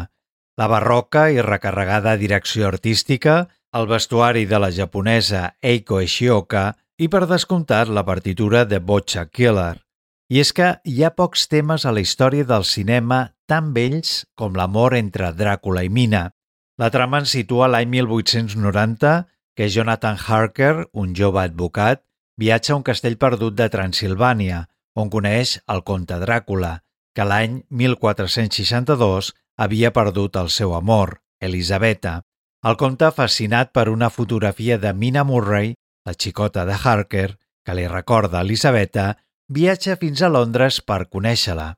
La 0.60 0.66
barroca 0.68 1.30
i 1.32 1.40
recarregada 1.40 2.18
direcció 2.20 2.66
artística, 2.68 3.48
el 3.72 3.86
vestuari 3.88 4.44
de 4.44 4.58
la 4.60 4.68
japonesa 4.70 5.54
Eiko 5.62 6.02
Ishioka 6.04 6.74
i, 7.00 7.08
per 7.08 7.24
descomptat, 7.30 7.88
la 7.88 8.04
partitura 8.04 8.66
de 8.68 8.78
Boccia 8.78 9.24
Killer. 9.32 9.80
I 10.28 10.42
és 10.44 10.52
que 10.52 10.68
hi 10.84 11.02
ha 11.04 11.14
pocs 11.16 11.46
temes 11.48 11.86
a 11.88 11.92
la 11.96 12.04
història 12.04 12.44
del 12.44 12.68
cinema 12.68 13.32
tan 13.48 13.72
vells 13.72 14.26
com 14.36 14.52
l'amor 14.56 14.96
entre 14.98 15.32
Dràcula 15.32 15.86
i 15.88 15.90
Mina. 15.92 16.28
La 16.76 16.92
trama 16.92 17.22
ens 17.22 17.32
situa 17.32 17.70
l'any 17.72 17.88
1890 17.88 19.16
que 19.56 19.68
Jonathan 19.72 20.16
Harker, 20.20 20.88
un 20.92 21.16
jove 21.16 21.40
advocat, 21.40 22.04
viatja 22.36 22.74
a 22.74 22.80
un 22.80 22.84
castell 22.84 23.16
perdut 23.20 23.56
de 23.56 23.68
Transilvània, 23.72 24.66
on 24.96 25.08
coneix 25.08 25.58
el 25.72 25.80
conte 25.84 26.20
Dràcula, 26.20 26.78
que 27.16 27.24
l'any 27.24 27.60
1462 27.68 29.32
havia 29.56 29.92
perdut 29.92 30.36
el 30.36 30.50
seu 30.50 30.74
amor, 30.74 31.20
Elisabeta. 31.40 32.20
El 32.62 32.78
conte 32.78 33.10
fascinat 33.10 33.72
per 33.74 33.88
una 33.90 34.10
fotografia 34.10 34.78
de 34.78 34.92
Mina 34.94 35.24
Murray, 35.24 35.74
la 36.06 36.14
xicota 36.14 36.64
de 36.64 36.76
Harker, 36.78 37.38
que 37.64 37.74
li 37.74 37.86
recorda 37.88 38.42
Elisabeta, 38.42 39.16
viatja 39.48 39.98
fins 39.98 40.22
a 40.22 40.30
Londres 40.30 40.80
per 40.80 41.06
conèixer-la. 41.10 41.72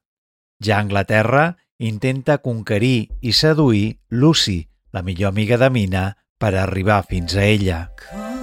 Ja 0.65 0.79
a 0.79 0.85
Anglaterra, 0.85 1.47
intenta 1.79 2.39
conquerir 2.39 3.09
i 3.21 3.33
seduir 3.33 3.99
Lucy, 4.11 4.61
la 4.93 5.03
millor 5.03 5.35
amiga 5.35 5.59
de 5.59 5.71
Mina, 5.71 6.07
per 6.39 6.55
arribar 6.61 7.03
fins 7.09 7.35
a 7.35 7.45
ella. 7.49 7.81
Com 7.99 8.34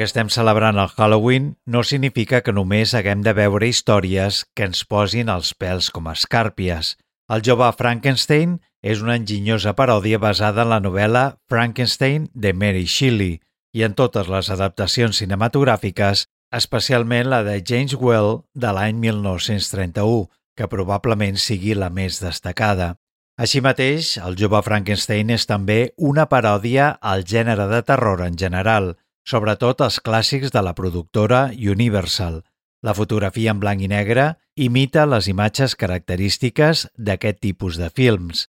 que 0.00 0.06
estem 0.08 0.30
celebrant 0.32 0.78
el 0.80 0.88
Halloween 0.88 1.48
no 1.66 1.82
significa 1.84 2.38
que 2.40 2.54
només 2.56 2.94
haguem 2.96 3.20
de 3.20 3.34
veure 3.36 3.66
històries 3.68 4.38
que 4.56 4.64
ens 4.64 4.78
posin 4.88 5.28
els 5.28 5.50
pèls 5.52 5.90
com 5.92 6.06
escàrpies. 6.08 6.94
El 7.28 7.44
jove 7.44 7.66
Frankenstein 7.76 8.54
és 8.80 9.02
una 9.04 9.18
enginyosa 9.20 9.74
paròdia 9.76 10.16
basada 10.22 10.64
en 10.64 10.70
la 10.72 10.78
novel·la 10.80 11.24
Frankenstein 11.52 12.30
de 12.32 12.54
Mary 12.56 12.86
Shelley 12.88 13.34
i 13.76 13.84
en 13.84 13.92
totes 13.98 14.30
les 14.32 14.48
adaptacions 14.48 15.20
cinematogràfiques, 15.20 16.24
especialment 16.48 17.28
la 17.28 17.42
de 17.44 17.58
James 17.60 17.92
Well 18.00 18.46
de 18.54 18.72
l'any 18.72 18.96
1931, 19.04 20.30
que 20.56 20.70
probablement 20.78 21.36
sigui 21.36 21.76
la 21.76 21.92
més 21.92 22.22
destacada. 22.24 22.94
Així 23.36 23.60
mateix, 23.60 24.16
el 24.16 24.40
jove 24.40 24.64
Frankenstein 24.64 25.36
és 25.36 25.44
també 25.44 25.92
una 25.98 26.24
paròdia 26.32 26.94
al 27.04 27.28
gènere 27.28 27.68
de 27.68 27.84
terror 27.84 28.24
en 28.24 28.40
general– 28.40 28.94
sobretot 29.26 29.82
els 29.84 30.00
clàssics 30.00 30.52
de 30.54 30.62
la 30.62 30.74
productora 30.74 31.50
Universal. 31.54 32.40
La 32.82 32.94
fotografia 32.96 33.52
en 33.52 33.60
blanc 33.60 33.82
i 33.84 33.88
negre 33.92 34.34
imita 34.56 35.06
les 35.06 35.28
imatges 35.28 35.76
característiques 35.76 36.86
d'aquest 36.96 37.40
tipus 37.40 37.76
de 37.80 37.90
films. 37.90 38.46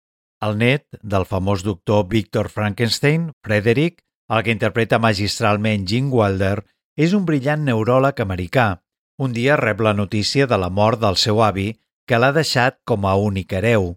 El 0.44 0.56
net 0.60 0.86
del 1.02 1.26
famós 1.28 1.64
doctor 1.64 2.06
Victor 2.08 2.48
Frankenstein, 2.48 3.30
Frederick, 3.44 4.02
el 4.28 4.42
que 4.42 4.52
interpreta 4.52 4.98
magistralment 4.98 5.84
Gene 5.88 6.12
Wilder, 6.12 6.64
és 6.96 7.12
un 7.12 7.24
brillant 7.28 7.64
neuròleg 7.64 8.20
americà. 8.24 8.80
Un 9.20 9.32
dia 9.32 9.56
rep 9.60 9.80
la 9.80 9.94
notícia 9.94 10.46
de 10.46 10.58
la 10.58 10.70
mort 10.70 11.00
del 11.00 11.16
seu 11.20 11.42
avi, 11.42 11.74
que 12.08 12.18
l'ha 12.18 12.32
deixat 12.32 12.80
com 12.84 13.04
a 13.06 13.14
únic 13.16 13.52
hereu, 13.52 13.94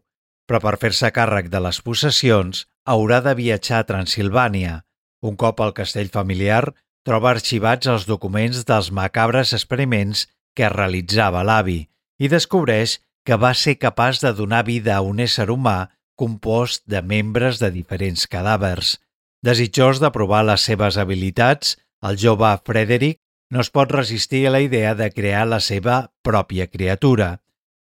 però 0.48 0.62
per 0.64 0.78
fer-se 0.80 1.12
càrrec 1.12 1.50
de 1.52 1.60
les 1.64 1.80
possessions 1.84 2.66
haurà 2.88 3.20
de 3.22 3.34
viatjar 3.36 3.82
a 3.82 3.88
Transilvània, 3.88 4.82
un 5.22 5.36
cop 5.36 5.62
al 5.62 5.74
castell 5.74 6.10
familiar, 6.14 6.74
troba 7.08 7.32
arxivats 7.32 7.88
els 7.88 8.06
documents 8.08 8.66
dels 8.68 8.92
macabres 8.92 9.54
experiments 9.56 10.26
que 10.58 10.70
realitzava 10.74 11.44
l'avi 11.48 11.86
i 12.20 12.30
descobreix 12.32 12.98
que 13.28 13.38
va 13.38 13.54
ser 13.54 13.78
capaç 13.78 14.22
de 14.24 14.34
donar 14.34 14.64
vida 14.66 14.96
a 14.96 15.04
un 15.06 15.20
ésser 15.24 15.50
humà 15.52 15.90
compost 16.18 16.84
de 16.90 17.02
membres 17.02 17.60
de 17.62 17.70
diferents 17.72 18.26
cadàvers. 18.28 18.98
Desitjós 19.46 20.02
de 20.02 20.10
provar 20.12 20.44
les 20.48 20.64
seves 20.66 20.98
habilitats, 20.98 21.78
el 22.02 22.18
jove 22.18 22.50
Frederick 22.66 23.20
no 23.54 23.62
es 23.62 23.70
pot 23.72 23.92
resistir 23.94 24.48
a 24.48 24.54
la 24.56 24.62
idea 24.66 24.96
de 24.96 25.12
crear 25.14 25.46
la 25.48 25.60
seva 25.64 26.12
pròpia 26.26 26.68
criatura. 26.68 27.38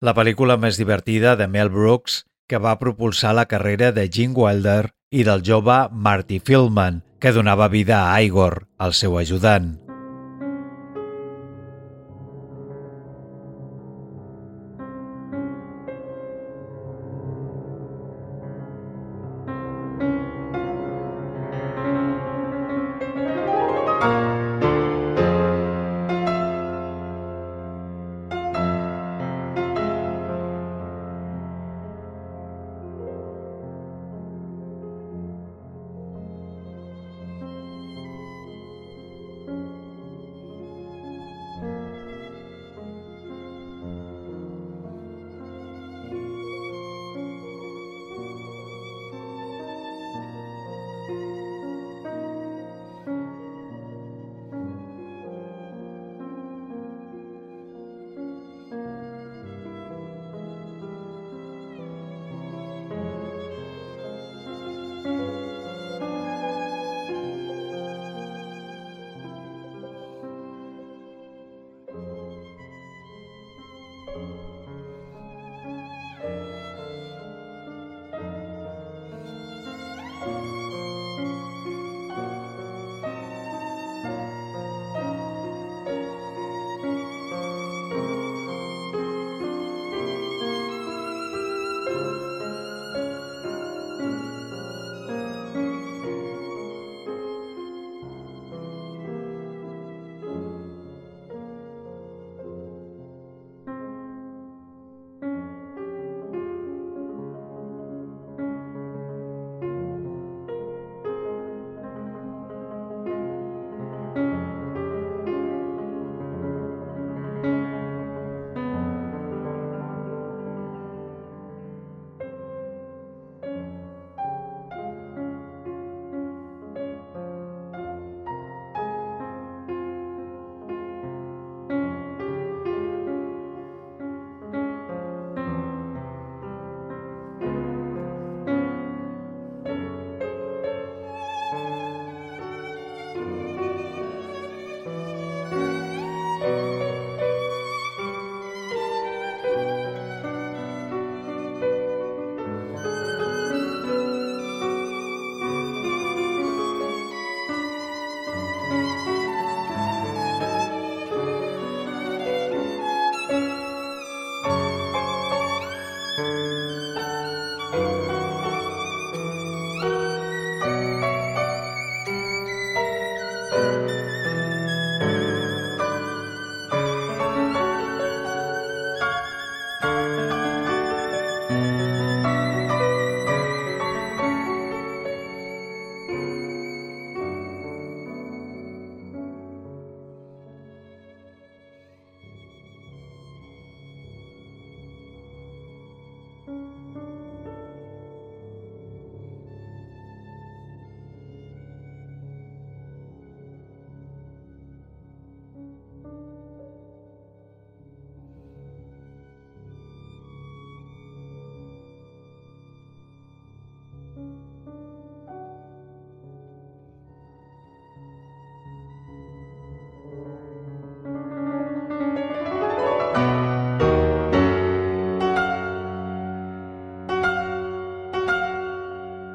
La 0.05 0.13
pel·lícula 0.17 0.59
més 0.61 0.77
divertida 0.77 1.37
de 1.41 1.47
Mel 1.49 1.71
Brooks 1.73 2.25
que 2.51 2.61
va 2.61 2.79
propulsar 2.81 3.33
la 3.39 3.47
carrera 3.49 3.93
de 3.93 4.09
Gene 4.13 4.37
Wilder 4.37 4.93
i 5.15 5.23
del 5.23 5.45
jove 5.47 5.79
Marty 5.93 6.41
Fieldman, 6.43 7.05
que 7.23 7.33
donava 7.33 7.71
vida 7.71 8.09
a 8.11 8.19
Igor, 8.27 8.65
el 8.83 8.99
seu 8.99 9.15
ajudant. 9.23 9.84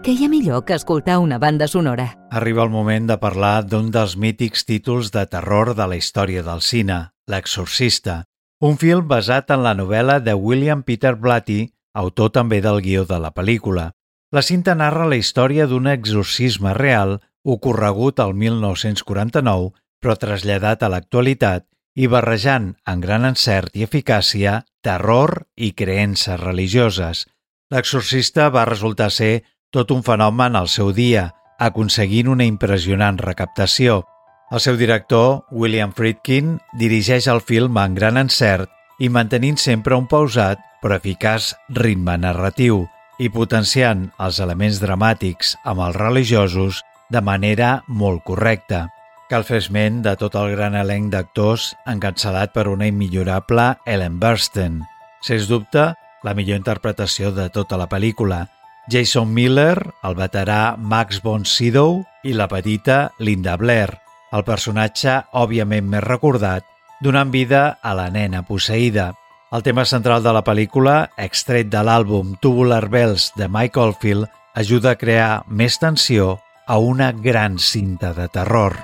Què 0.09 0.15
hi 0.17 0.25
ha 0.25 0.29
millor 0.31 0.63
que 0.65 0.73
escoltar 0.73 1.19
una 1.21 1.37
banda 1.37 1.67
sonora? 1.69 2.07
Arriba 2.33 2.63
el 2.63 2.71
moment 2.73 3.05
de 3.05 3.19
parlar 3.21 3.67
d'un 3.69 3.91
dels 3.93 4.15
mítics 4.17 4.63
títols 4.65 5.11
de 5.13 5.21
terror 5.29 5.75
de 5.77 5.85
la 5.85 5.99
història 5.99 6.41
del 6.41 6.63
cine, 6.65 6.95
L'exorcista, 7.29 8.15
un 8.65 8.79
film 8.81 9.05
basat 9.11 9.53
en 9.53 9.61
la 9.61 9.75
novel·la 9.77 10.15
de 10.25 10.33
William 10.33 10.81
Peter 10.87 11.11
Blatty, 11.13 11.59
autor 11.93 12.31
també 12.39 12.57
del 12.65 12.81
guió 12.81 13.03
de 13.05 13.19
la 13.21 13.29
pel·lícula. 13.35 13.91
La 14.33 14.41
cinta 14.41 14.73
narra 14.73 15.05
la 15.05 15.19
història 15.21 15.69
d'un 15.69 15.91
exorcisme 15.93 16.73
real 16.73 17.19
ocorregut 17.45 18.17
al 18.25 18.33
1949, 18.33 19.69
però 20.01 20.17
traslladat 20.17 20.81
a 20.81 20.89
l'actualitat 20.89 21.67
i 21.93 22.09
barrejant 22.09 22.71
en 22.89 23.05
gran 23.05 23.29
encert 23.29 23.77
i 23.77 23.85
eficàcia 23.85 24.63
terror 24.81 25.43
i 25.53 25.75
creences 25.77 26.41
religioses. 26.41 27.27
L'exorcista 27.69 28.49
va 28.49 28.65
resultar 28.65 29.13
ser 29.13 29.43
tot 29.71 29.91
un 29.91 30.03
fenomen 30.03 30.55
al 30.55 30.67
seu 30.67 30.93
dia, 30.93 31.29
aconseguint 31.59 32.29
una 32.31 32.47
impressionant 32.47 33.19
recaptació. 33.21 34.03
El 34.49 34.61
seu 34.63 34.77
director, 34.79 35.43
William 35.51 35.93
Friedkin, 35.93 36.57
dirigeix 36.79 37.27
el 37.29 37.41
film 37.41 37.77
en 37.77 37.93
gran 37.93 38.17
encert 38.17 38.71
i 38.99 39.09
mantenint 39.09 39.59
sempre 39.61 39.95
un 39.95 40.07
pausat 40.09 40.59
però 40.81 40.97
eficaç 40.97 41.53
ritme 41.75 42.15
narratiu 42.17 42.85
i 43.19 43.29
potenciant 43.29 44.07
els 44.17 44.39
elements 44.39 44.79
dramàtics 44.81 45.57
amb 45.67 45.83
els 45.85 45.97
religiosos 45.99 46.81
de 47.11 47.21
manera 47.21 47.83
molt 47.87 48.23
correcta. 48.23 48.87
Cal 49.29 49.43
fer 49.45 49.59
esment 49.61 49.99
de 50.01 50.15
tot 50.17 50.33
el 50.39 50.55
gran 50.55 50.73
elenc 50.79 51.11
d'actors 51.13 51.73
encapçalat 51.85 52.53
per 52.55 52.65
una 52.71 52.87
immillorable 52.89 53.75
Ellen 53.85 54.17
Burstyn. 54.21 54.79
Sens 55.21 55.49
dubte, 55.51 55.91
la 56.23 56.33
millor 56.33 56.57
interpretació 56.57 57.29
de 57.35 57.49
tota 57.53 57.77
la 57.77 57.89
pel·lícula. 57.91 58.47
Jason 58.89 59.29
Miller, 59.33 59.77
el 60.03 60.15
veterà 60.17 60.75
Max 60.77 61.21
von 61.21 61.45
Sydow 61.45 62.01
i 62.25 62.33
la 62.33 62.47
petita 62.49 63.11
Linda 63.19 63.55
Blair, 63.61 63.93
el 64.33 64.45
personatge 64.47 65.19
òbviament 65.37 65.85
més 65.91 66.03
recordat, 66.05 66.65
donant 67.03 67.29
vida 67.31 67.79
a 67.81 67.93
la 67.97 68.09
nena 68.09 68.41
posseïda. 68.47 69.11
El 69.53 69.65
tema 69.65 69.85
central 69.85 70.25
de 70.25 70.33
la 70.33 70.43
pel·lícula, 70.45 70.97
extret 71.17 71.69
de 71.69 71.83
l'àlbum 71.85 72.35
Tubular 72.41 72.85
Bells 72.89 73.31
de 73.37 73.49
Michael 73.49 73.95
Field, 74.01 74.29
ajuda 74.57 74.93
a 74.93 74.99
crear 74.99 75.31
més 75.47 75.79
tensió 75.81 76.37
a 76.67 76.77
una 76.77 77.11
gran 77.11 77.57
cinta 77.57 78.13
de 78.13 78.27
terror. 78.29 78.77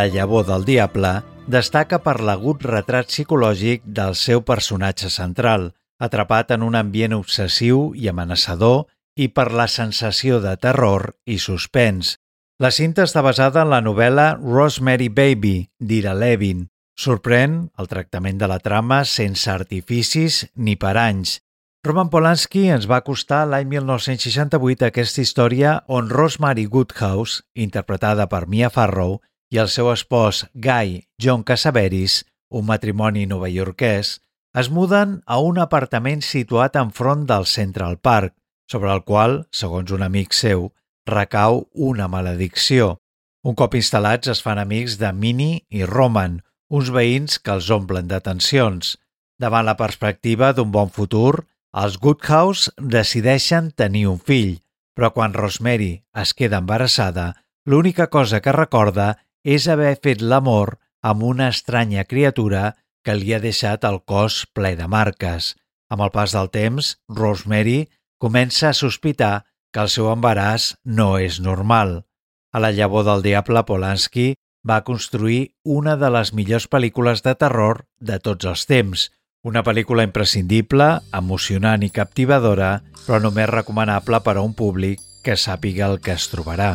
La 0.00 0.06
llavor 0.08 0.46
del 0.48 0.62
diable 0.64 1.08
destaca 1.52 1.98
per 2.00 2.22
l'agut 2.24 2.62
retrat 2.64 3.10
psicològic 3.10 3.82
del 3.84 4.14
seu 4.16 4.40
personatge 4.40 5.10
central, 5.12 5.66
atrapat 6.00 6.54
en 6.56 6.64
un 6.64 6.78
ambient 6.78 7.12
obsessiu 7.18 7.90
i 7.92 8.08
amenaçador 8.08 8.86
i 9.20 9.28
per 9.28 9.50
la 9.52 9.66
sensació 9.68 10.40
de 10.40 10.54
terror 10.56 11.04
i 11.28 11.36
suspens. 11.36 12.14
La 12.64 12.72
cinta 12.72 13.04
està 13.04 13.20
basada 13.20 13.66
en 13.66 13.74
la 13.74 13.82
novel·la 13.84 14.30
Rosemary 14.40 15.10
Baby, 15.12 15.68
d'Ira 15.76 16.16
Levin. 16.16 16.70
Sorprèn 16.96 17.66
el 17.76 17.92
tractament 17.92 18.40
de 18.40 18.48
la 18.48 18.60
trama 18.64 19.04
sense 19.04 19.52
artificis 19.52 20.46
ni 20.56 20.80
paranys. 20.80 21.42
Roman 21.84 22.08
Polanski 22.08 22.70
ens 22.72 22.88
va 22.88 23.04
costar 23.04 23.46
l'any 23.48 23.68
1968 23.68 24.88
aquesta 24.88 25.20
història 25.20 25.82
on 25.88 26.08
Rosemary 26.08 26.70
Woodhouse, 26.72 27.42
interpretada 27.52 28.28
per 28.32 28.46
Mia 28.48 28.72
Farrow, 28.72 29.20
i 29.50 29.58
el 29.58 29.68
seu 29.68 29.90
espòs 29.92 30.44
Guy 30.54 31.00
John 31.20 31.42
Casaveris, 31.44 32.24
un 32.50 32.66
matrimoni 32.66 33.26
novaiorquès, 33.26 34.18
es 34.58 34.70
muden 34.70 35.20
a 35.26 35.38
un 35.38 35.58
apartament 35.62 36.22
situat 36.26 36.78
enfront 36.78 37.26
del 37.26 37.46
Central 37.46 37.98
Park, 37.98 38.34
sobre 38.70 38.90
el 38.94 39.02
qual, 39.02 39.44
segons 39.50 39.90
un 39.90 40.02
amic 40.06 40.34
seu, 40.34 40.70
recau 41.06 41.64
una 41.74 42.06
maledicció. 42.08 42.96
Un 43.42 43.56
cop 43.58 43.74
instal·lats 43.74 44.30
es 44.30 44.42
fan 44.44 44.58
amics 44.62 44.98
de 45.00 45.12
Minnie 45.12 45.62
i 45.70 45.86
Roman, 45.88 46.40
uns 46.70 46.90
veïns 46.94 47.38
que 47.42 47.54
els 47.56 47.70
omplen 47.74 48.10
d'atencions. 48.10 48.96
Davant 49.40 49.66
la 49.66 49.78
perspectiva 49.78 50.52
d'un 50.52 50.70
bon 50.70 50.90
futur, 50.94 51.46
els 51.74 51.96
Goodhouse 51.98 52.70
decideixen 52.78 53.70
tenir 53.74 54.06
un 54.10 54.18
fill, 54.18 54.58
però 54.94 55.10
quan 55.14 55.34
Rosemary 55.34 55.92
es 56.22 56.34
queda 56.34 56.60
embarassada, 56.62 57.32
l'única 57.66 58.08
cosa 58.10 58.40
que 58.42 58.52
recorda 58.52 59.16
és 59.44 59.68
haver 59.68 59.96
fet 60.02 60.22
l'amor 60.22 60.76
amb 61.02 61.22
una 61.24 61.48
estranya 61.48 62.04
criatura 62.04 62.74
que 63.04 63.16
li 63.16 63.32
ha 63.34 63.40
deixat 63.40 63.84
el 63.88 64.00
cos 64.04 64.44
ple 64.52 64.74
de 64.76 64.88
marques. 64.88 65.54
Amb 65.90 66.04
el 66.06 66.12
pas 66.14 66.34
del 66.36 66.50
temps, 66.52 66.96
Rosemary 67.08 67.88
comença 68.20 68.70
a 68.70 68.76
sospitar 68.76 69.46
que 69.72 69.80
el 69.84 69.88
seu 69.88 70.10
embaràs 70.12 70.74
no 70.84 71.16
és 71.18 71.40
normal. 71.40 72.04
A 72.52 72.60
la 72.60 72.72
llavor 72.74 73.06
del 73.06 73.22
diable, 73.22 73.62
Polanski 73.64 74.34
va 74.66 74.82
construir 74.84 75.54
una 75.64 75.96
de 75.96 76.10
les 76.10 76.34
millors 76.36 76.68
pel·lícules 76.68 77.24
de 77.24 77.34
terror 77.34 77.86
de 77.98 78.18
tots 78.18 78.44
els 78.44 78.66
temps, 78.68 79.08
una 79.42 79.62
pel·lícula 79.64 80.04
imprescindible, 80.04 80.90
emocionant 81.16 81.86
i 81.86 81.90
captivadora, 81.90 82.82
però 83.06 83.22
només 83.24 83.48
recomanable 83.48 84.20
per 84.20 84.36
a 84.36 84.44
un 84.44 84.52
públic 84.54 85.00
que 85.24 85.38
sàpiga 85.38 85.88
el 85.88 86.00
que 86.04 86.12
es 86.18 86.28
trobarà. 86.32 86.74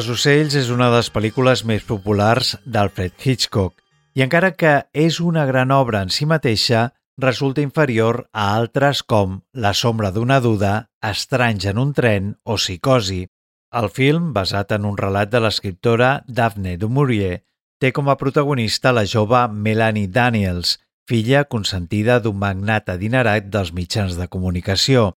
Els 0.00 0.08
ocells 0.08 0.54
és 0.56 0.68
una 0.72 0.86
de 0.88 0.96
les 0.96 1.10
pel·lícules 1.12 1.60
més 1.68 1.82
populars 1.84 2.54
d'Alfred 2.64 3.18
Hitchcock 3.20 3.82
i 4.16 4.22
encara 4.24 4.48
que 4.56 4.70
és 4.96 5.18
una 5.20 5.42
gran 5.44 5.74
obra 5.76 6.00
en 6.00 6.12
si 6.14 6.24
mateixa, 6.30 6.86
resulta 7.20 7.60
inferior 7.60 8.22
a 8.32 8.46
altres 8.54 9.02
com 9.04 9.34
La 9.52 9.74
sombra 9.76 10.08
d'una 10.14 10.38
duda, 10.40 10.70
Estranys 11.04 11.66
en 11.68 11.82
un 11.82 11.92
tren 11.92 12.30
o 12.44 12.56
Psicosi. 12.56 13.26
El 13.76 13.90
film, 13.92 14.30
basat 14.32 14.72
en 14.78 14.86
un 14.88 14.96
relat 14.96 15.34
de 15.34 15.42
l'escriptora 15.44 16.14
Daphne 16.26 16.78
du 16.80 16.88
Maurier, 16.88 17.42
té 17.76 17.92
com 17.92 18.08
a 18.08 18.16
protagonista 18.16 18.94
la 18.96 19.04
jove 19.04 19.42
Melanie 19.52 20.08
Daniels, 20.08 20.78
filla 21.04 21.44
consentida 21.44 22.22
d'un 22.24 22.40
magnat 22.40 22.88
adinerat 22.88 23.52
dels 23.52 23.74
mitjans 23.76 24.16
de 24.16 24.32
comunicació. 24.32 25.10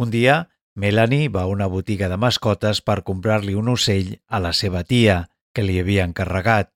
Un 0.00 0.08
dia, 0.08 0.46
Melanie 0.74 1.28
va 1.28 1.42
a 1.42 1.50
una 1.52 1.66
botiga 1.68 2.08
de 2.08 2.16
mascotes 2.16 2.80
per 2.80 3.02
comprar-li 3.04 3.54
un 3.54 3.68
ocell 3.68 4.14
a 4.28 4.40
la 4.40 4.52
seva 4.56 4.82
tia, 4.84 5.28
que 5.52 5.64
li 5.64 5.78
havia 5.80 6.06
encarregat. 6.08 6.70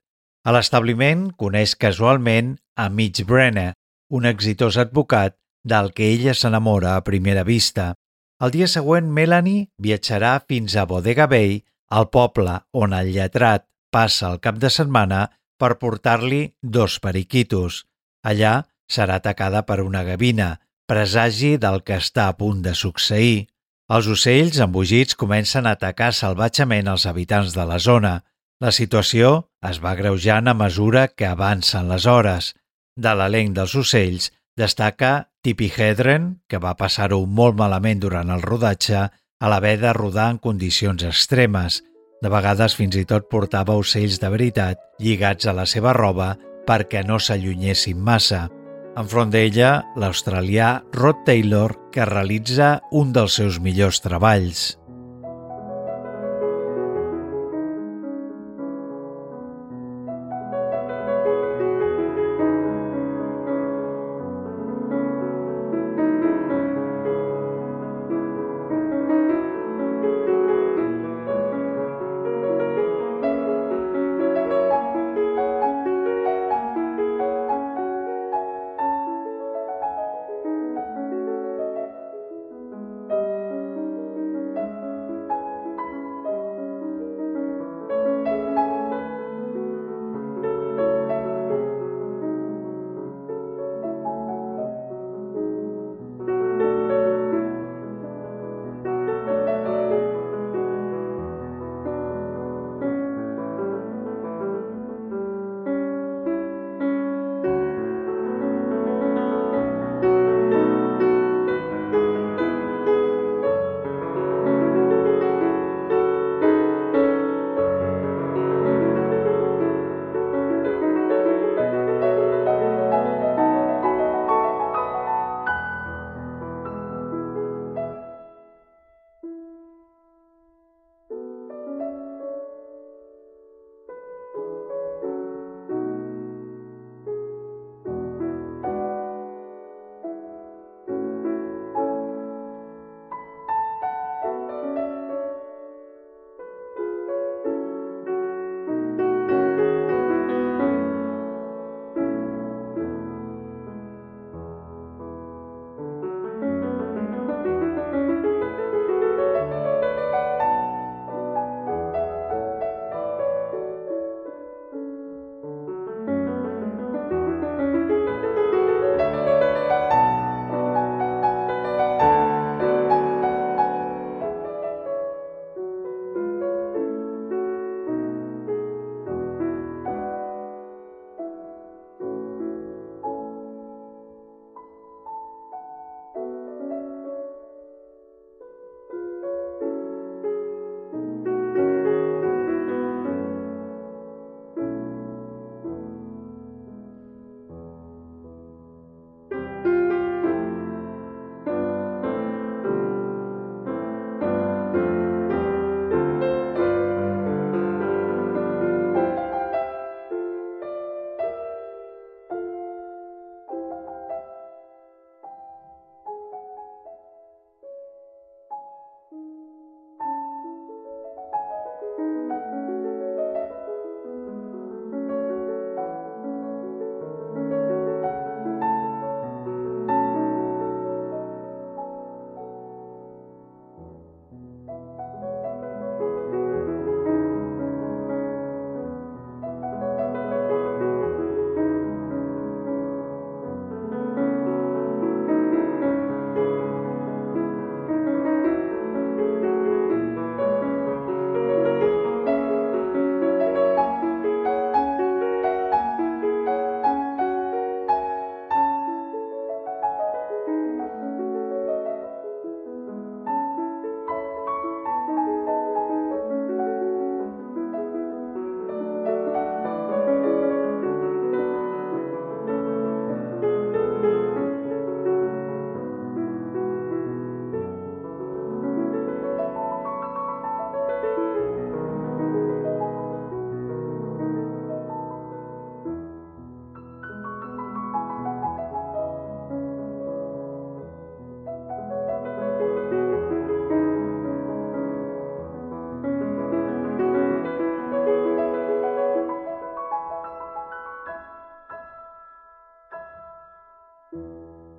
A 0.44 0.52
l'establiment 0.52 1.30
coneix 1.40 1.74
casualment 1.74 2.56
a 2.76 2.88
Mitch 2.92 3.24
Brenner, 3.26 3.72
un 4.12 4.28
exitós 4.28 4.76
advocat 4.76 5.36
del 5.64 5.90
que 5.96 6.10
ella 6.12 6.34
s'enamora 6.34 6.94
a 6.96 7.04
primera 7.06 7.42
vista. 7.42 7.94
El 8.38 8.52
dia 8.52 8.68
següent, 8.68 9.08
Melanie 9.08 9.66
viatjarà 9.82 10.36
fins 10.46 10.76
a 10.76 10.84
Bodega 10.84 11.26
Bay, 11.26 11.64
al 11.88 12.10
poble 12.12 12.60
on 12.76 12.92
el 12.92 13.10
lletrat 13.14 13.64
passa 13.90 14.28
el 14.30 14.40
cap 14.44 14.60
de 14.60 14.70
setmana 14.70 15.24
per 15.58 15.78
portar-li 15.80 16.42
dos 16.60 17.00
periquitos. 17.00 17.84
Allà 18.22 18.66
serà 18.92 19.18
atacada 19.18 19.64
per 19.66 19.80
una 19.82 20.04
gavina, 20.04 20.56
presagi 20.86 21.56
del 21.56 21.80
que 21.82 21.96
està 21.96 22.28
a 22.28 22.36
punt 22.38 22.60
de 22.62 22.74
succeir. 22.74 23.46
Els 23.86 24.08
ocells 24.10 24.56
embogits 24.58 25.14
comencen 25.14 25.66
a 25.66 25.76
atacar 25.76 26.10
salvatgement 26.12 26.88
els 26.90 27.04
habitants 27.06 27.54
de 27.54 27.66
la 27.70 27.78
zona. 27.78 28.16
La 28.58 28.72
situació 28.74 29.52
es 29.68 29.78
va 29.84 29.94
greujant 29.94 30.48
a 30.50 30.56
mesura 30.58 31.06
que 31.08 31.28
avancen 31.28 31.86
les 31.92 32.06
hores. 32.10 32.54
De 32.98 33.12
l'elenc 33.14 33.54
dels 33.54 33.76
ocells 33.78 34.32
destaca 34.58 35.28
Tippi 35.44 35.70
Hedren, 35.70 36.40
que 36.48 36.58
va 36.58 36.74
passar-ho 36.74 37.20
molt 37.26 37.54
malament 37.60 38.02
durant 38.02 38.32
el 38.34 38.42
rodatge 38.42 39.04
a 39.06 39.52
l'haver 39.52 39.76
de 39.78 39.92
rodar 39.92 40.32
en 40.34 40.42
condicions 40.42 41.06
extremes. 41.06 41.84
De 42.22 42.32
vegades 42.32 42.74
fins 42.74 42.96
i 42.98 43.04
tot 43.06 43.30
portava 43.30 43.76
ocells 43.78 44.18
de 44.18 44.32
veritat 44.32 44.82
lligats 44.98 45.46
a 45.46 45.54
la 45.54 45.68
seva 45.68 45.94
roba 45.94 46.34
perquè 46.66 47.06
no 47.06 47.20
s'allunyessin 47.22 48.00
massa. 48.02 48.48
Enfront 48.96 49.28
d'ella, 49.28 49.82
l'australià 50.00 50.70
Rod 50.96 51.18
Taylor, 51.26 51.74
que 51.92 52.06
realitza 52.08 52.78
un 52.96 53.12
dels 53.12 53.36
seus 53.36 53.58
millors 53.60 54.00
treballs. 54.00 54.62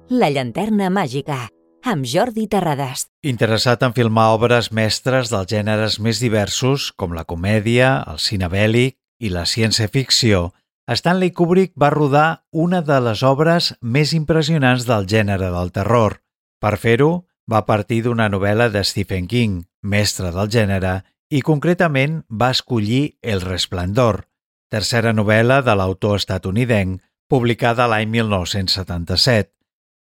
La 0.07 0.29
llanterna 0.31 0.87
màgica, 0.87 1.49
amb 1.83 2.05
Jordi 2.07 2.45
Terrades. 2.47 3.09
Interessat 3.27 3.81
en 3.83 3.91
filmar 3.91 4.29
obres 4.37 4.69
mestres 4.71 5.27
dels 5.27 5.49
gèneres 5.51 5.97
més 5.99 6.21
diversos, 6.23 6.93
com 6.95 7.11
la 7.11 7.25
comèdia, 7.27 8.05
el 8.07 8.21
cine 8.23 8.47
bèl·lic 8.47 8.95
i 9.19 9.31
la 9.33 9.43
ciència-ficció, 9.43 10.53
Stanley 10.87 11.33
Kubrick 11.35 11.73
va 11.75 11.89
rodar 11.91 12.45
una 12.53 12.79
de 12.79 13.01
les 13.03 13.23
obres 13.27 13.73
més 13.81 14.13
impressionants 14.15 14.85
del 14.87 15.09
gènere 15.11 15.51
del 15.51 15.73
terror. 15.75 16.21
Per 16.63 16.77
fer-ho, 16.79 17.27
va 17.51 17.65
partir 17.67 18.05
d'una 18.05 18.29
novel·la 18.31 18.69
de 18.71 18.85
Stephen 18.87 19.27
King, 19.27 19.59
mestre 19.83 20.31
del 20.31 20.47
gènere, 20.47 21.01
i 21.27 21.43
concretament 21.43 22.21
va 22.31 22.53
escollir 22.55 23.19
El 23.19 23.43
resplendor, 23.43 24.23
tercera 24.71 25.11
novel·la 25.11 25.59
de 25.67 25.75
l'autor 25.75 26.15
estatunidenc, 26.23 27.03
publicada 27.27 27.91
l'any 27.91 28.07
1977. 28.07 29.56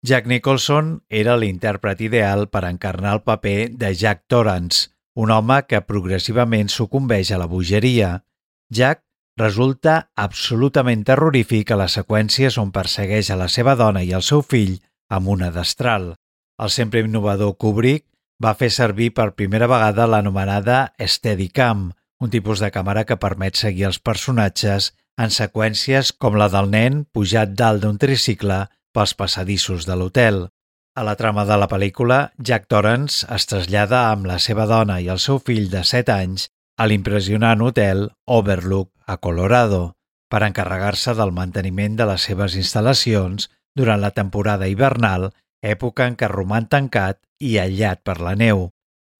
Jack 0.03 0.27
Nicholson 0.27 1.05
era 1.15 1.37
l'intèrpret 1.39 2.01
ideal 2.03 2.49
per 2.51 2.65
encarnar 2.67 3.13
el 3.15 3.21
paper 3.23 3.71
de 3.79 3.93
Jack 3.95 4.25
Torrance, 4.27 4.89
un 5.15 5.31
home 5.31 5.61
que 5.71 5.79
progressivament 5.87 6.73
sucumbeix 6.75 7.31
a 7.31 7.39
la 7.39 7.47
bogeria. 7.47 8.25
Jack 8.67 9.05
resulta 9.39 10.11
absolutament 10.19 11.05
terrorífic 11.07 11.71
a 11.71 11.79
les 11.85 11.95
seqüències 12.01 12.59
on 12.59 12.73
persegueix 12.75 13.31
a 13.31 13.39
la 13.39 13.47
seva 13.47 13.77
dona 13.79 14.03
i 14.03 14.11
el 14.11 14.27
seu 14.27 14.43
fill 14.43 14.81
amb 15.09 15.31
una 15.37 15.53
destral. 15.55 16.17
El 16.59 16.75
sempre 16.75 17.05
innovador 17.07 17.55
Kubrick 17.55 18.09
va 18.43 18.57
fer 18.59 18.73
servir 18.75 19.13
per 19.15 19.37
primera 19.39 19.71
vegada 19.71 20.09
l'anomenada 20.11 20.83
Steadicam, 20.99 21.93
un 22.19 22.31
tipus 22.31 22.59
de 22.59 22.75
càmera 22.75 23.07
que 23.07 23.23
permet 23.23 23.55
seguir 23.55 23.87
els 23.87 24.03
personatges 24.03 24.97
en 25.15 25.31
seqüències 25.31 26.11
com 26.19 26.35
la 26.35 26.51
del 26.51 26.75
nen 26.75 27.05
pujat 27.07 27.55
dalt 27.55 27.87
d'un 27.87 28.03
tricicle 28.03 28.65
pels 28.93 29.15
passadissos 29.19 29.87
de 29.89 29.97
l'hotel. 29.97 30.47
A 30.95 31.03
la 31.09 31.17
trama 31.17 31.47
de 31.49 31.57
la 31.57 31.69
pel·lícula, 31.73 32.19
Jack 32.37 32.69
Torrance 32.69 33.27
es 33.33 33.49
trasllada 33.49 34.11
amb 34.11 34.29
la 34.29 34.39
seva 34.39 34.67
dona 34.69 35.01
i 35.01 35.09
el 35.13 35.21
seu 35.25 35.41
fill 35.41 35.71
de 35.73 35.81
7 35.89 36.13
anys 36.13 36.51
a 36.77 36.89
l'impressionant 36.89 37.65
hotel 37.65 38.11
Overlook 38.27 38.91
a 39.07 39.17
Colorado 39.17 39.95
per 40.33 40.43
encarregar-se 40.47 41.15
del 41.17 41.33
manteniment 41.37 41.97
de 41.97 42.09
les 42.09 42.29
seves 42.29 42.57
instal·lacions 42.61 43.49
durant 43.77 44.01
la 44.01 44.13
temporada 44.17 44.69
hivernal 44.69 45.31
època 45.63 46.07
en 46.09 46.17
què 46.21 46.29
roman 46.29 46.69
tancat 46.69 47.21
i 47.41 47.57
aïllat 47.61 48.03
per 48.05 48.19
la 48.21 48.35
neu. 48.37 48.69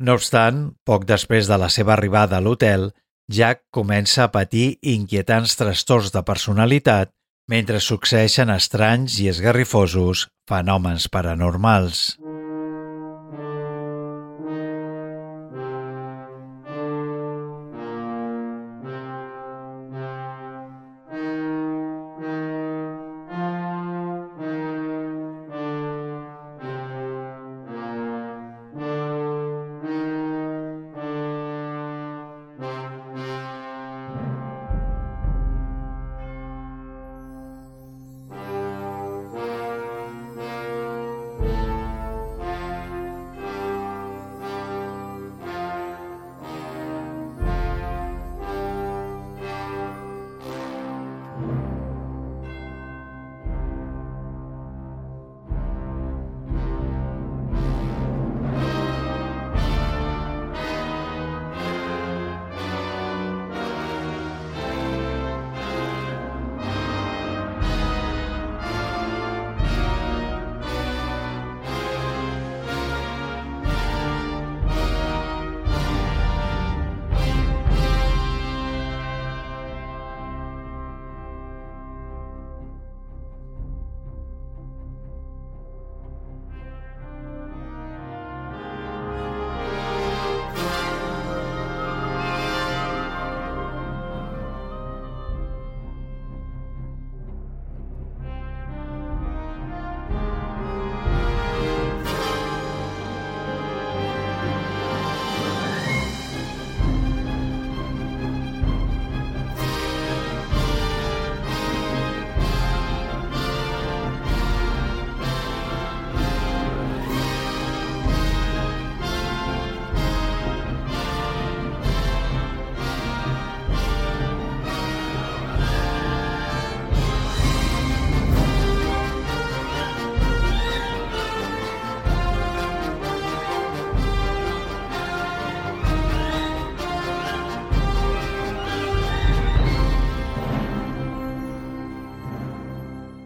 No 0.03 0.17
obstant, 0.19 0.73
poc 0.85 1.05
després 1.07 1.49
de 1.49 1.59
la 1.61 1.69
seva 1.71 1.95
arribada 1.95 2.39
a 2.39 2.45
l'hotel, 2.45 2.91
Jack 3.33 3.63
comença 3.71 4.25
a 4.25 4.33
patir 4.35 4.79
inquietants 4.83 5.55
trastorns 5.57 6.11
de 6.13 6.25
personalitat 6.27 7.13
mentre 7.53 7.83
succeeixen 7.85 8.49
estranys 8.55 9.19
i 9.21 9.29
esgarrifosos 9.29 10.27
fenòmens 10.49 11.11
paranormals. 11.13 12.22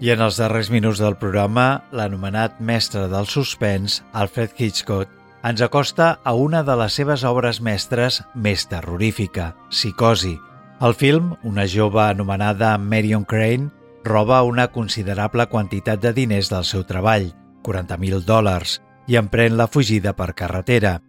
I 0.06 0.12
en 0.14 0.20
els 0.22 0.36
darrers 0.38 0.68
minuts 0.70 1.00
del 1.02 1.16
programa, 1.18 1.80
l'anomenat 1.90 2.60
mestre 2.62 3.08
del 3.10 3.26
suspens, 3.26 4.04
Alfred 4.14 4.52
Hitchcock, 4.54 5.10
ens 5.42 5.62
acosta 5.66 6.20
a 6.22 6.34
una 6.38 6.60
de 6.62 6.76
les 6.78 6.94
seves 7.00 7.24
obres 7.26 7.58
mestres 7.58 8.20
més 8.34 8.68
terrorífica, 8.70 9.48
Psicosi. 9.66 10.36
Al 10.78 10.94
film, 10.94 11.32
una 11.42 11.64
jove 11.66 12.04
anomenada 12.04 12.76
Marion 12.78 13.24
Crane 13.26 13.72
roba 14.04 14.44
una 14.46 14.68
considerable 14.68 15.48
quantitat 15.50 15.98
de 16.04 16.12
diners 16.14 16.52
del 16.54 16.62
seu 16.62 16.86
treball, 16.86 17.32
40.000 17.66 18.22
dòlars, 18.28 18.76
i 19.10 19.18
emprèn 19.18 19.58
la 19.58 19.66
fugida 19.66 20.14
per 20.14 20.36
carretera. 20.38 21.00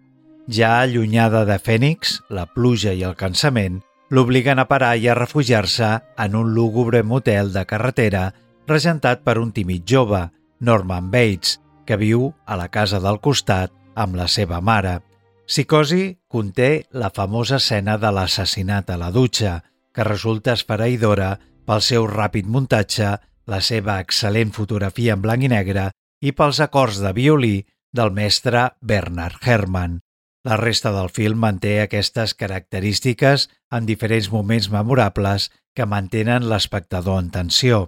Ja 0.50 0.80
allunyada 0.80 1.46
de 1.46 1.60
Fènix, 1.62 2.24
la 2.34 2.48
pluja 2.50 2.98
i 2.98 3.06
el 3.06 3.14
cansament 3.14 3.78
l'obliguen 4.10 4.58
a 4.58 4.68
parar 4.68 4.96
i 4.98 5.06
a 5.12 5.16
refugiar-se 5.16 5.94
en 6.18 6.36
un 6.40 6.54
lúgubre 6.56 7.04
motel 7.04 7.54
de 7.54 7.66
carretera 7.68 8.32
regentat 8.68 9.24
per 9.24 9.38
un 9.40 9.54
tímid 9.56 9.86
jove, 9.88 10.28
Norman 10.60 11.12
Bates, 11.12 11.58
que 11.88 11.98
viu 11.98 12.34
a 12.46 12.58
la 12.60 12.68
casa 12.68 13.00
del 13.00 13.22
costat 13.24 13.72
amb 13.96 14.18
la 14.20 14.28
seva 14.28 14.60
mare. 14.62 15.00
Psicosi 15.48 16.18
conté 16.28 16.88
la 16.92 17.10
famosa 17.16 17.56
escena 17.62 17.96
de 17.98 18.12
l'assassinat 18.12 18.90
a 18.92 18.98
la 19.00 19.12
dutxa, 19.16 19.62
que 19.96 20.04
resulta 20.04 20.54
esfereïdora 20.54 21.38
pel 21.66 21.82
seu 21.82 22.08
ràpid 22.08 22.46
muntatge, 22.52 23.16
la 23.48 23.62
seva 23.64 24.02
excel·lent 24.04 24.52
fotografia 24.52 25.16
en 25.16 25.24
blanc 25.24 25.48
i 25.48 25.50
negre 25.52 25.88
i 26.20 26.34
pels 26.36 26.60
acords 26.60 27.00
de 27.00 27.14
violí 27.16 27.56
del 27.96 28.12
mestre 28.12 28.74
Bernard 28.82 29.40
Herrmann. 29.42 30.02
La 30.44 30.58
resta 30.60 30.92
del 30.96 31.10
film 31.10 31.40
manté 31.44 31.80
aquestes 31.82 32.34
característiques 32.36 33.48
en 33.72 33.88
diferents 33.88 34.30
moments 34.32 34.70
memorables 34.72 35.50
que 35.76 35.88
mantenen 35.88 36.48
l'espectador 36.50 37.20
en 37.24 37.32
tensió. 37.32 37.88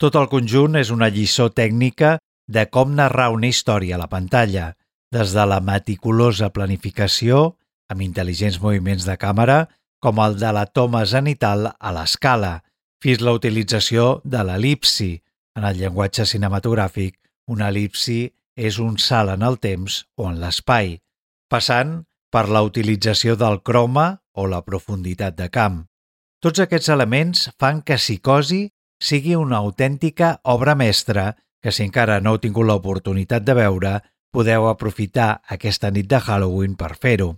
Tot 0.00 0.16
el 0.18 0.28
conjunt 0.30 0.74
és 0.80 0.90
una 0.90 1.10
lliçó 1.12 1.50
tècnica 1.54 2.18
de 2.50 2.66
com 2.66 2.94
narrar 2.94 3.30
una 3.34 3.48
història 3.48 3.96
a 3.96 4.02
la 4.02 4.10
pantalla, 4.10 4.74
des 5.14 5.32
de 5.32 5.44
la 5.46 5.60
meticulosa 5.62 6.50
planificació, 6.50 7.54
amb 7.88 8.02
intel·ligents 8.02 8.60
moviments 8.60 9.06
de 9.06 9.16
càmera, 9.20 9.64
com 10.02 10.18
el 10.20 10.36
de 10.40 10.50
la 10.52 10.66
toma 10.66 11.04
zenital 11.06 11.70
a 11.78 11.92
l'escala, 11.94 12.58
fins 13.00 13.22
la 13.22 13.34
utilització 13.36 14.20
de 14.24 14.42
l'elipsi 14.44 15.12
en 15.56 15.64
el 15.68 15.78
llenguatge 15.78 16.26
cinematogràfic 16.26 17.20
Una 17.46 17.66
elipsi 17.68 18.30
és 18.56 18.78
un 18.80 18.94
salt 18.96 19.34
en 19.34 19.42
el 19.44 19.58
temps 19.60 19.98
o 20.16 20.30
en 20.30 20.38
l'espai, 20.40 20.94
passant 21.52 21.98
per 22.32 22.46
la 22.48 22.62
utilització 22.64 23.36
del 23.36 23.60
croma 23.60 24.06
o 24.32 24.46
la 24.48 24.62
profunditat 24.64 25.36
de 25.36 25.50
camp. 25.52 25.82
Tots 26.40 26.62
aquests 26.64 26.88
elements 26.94 27.50
fan 27.60 27.82
que 27.84 27.98
Psicosi 28.00 28.62
sigui 29.04 29.36
una 29.36 29.60
autèntica 29.60 30.38
obra 30.42 30.74
mestra 30.74 31.34
que 31.60 31.72
si 31.72 31.84
encara 31.84 32.20
no 32.20 32.34
heu 32.34 32.40
tingut 32.40 32.66
l'oportunitat 32.68 33.44
de 33.44 33.56
veure, 33.56 33.92
podeu 34.32 34.68
aprofitar 34.68 35.44
aquesta 35.56 35.90
nit 35.92 36.08
de 36.08 36.20
Halloween 36.20 36.74
per 36.80 36.94
fer-ho. 37.00 37.34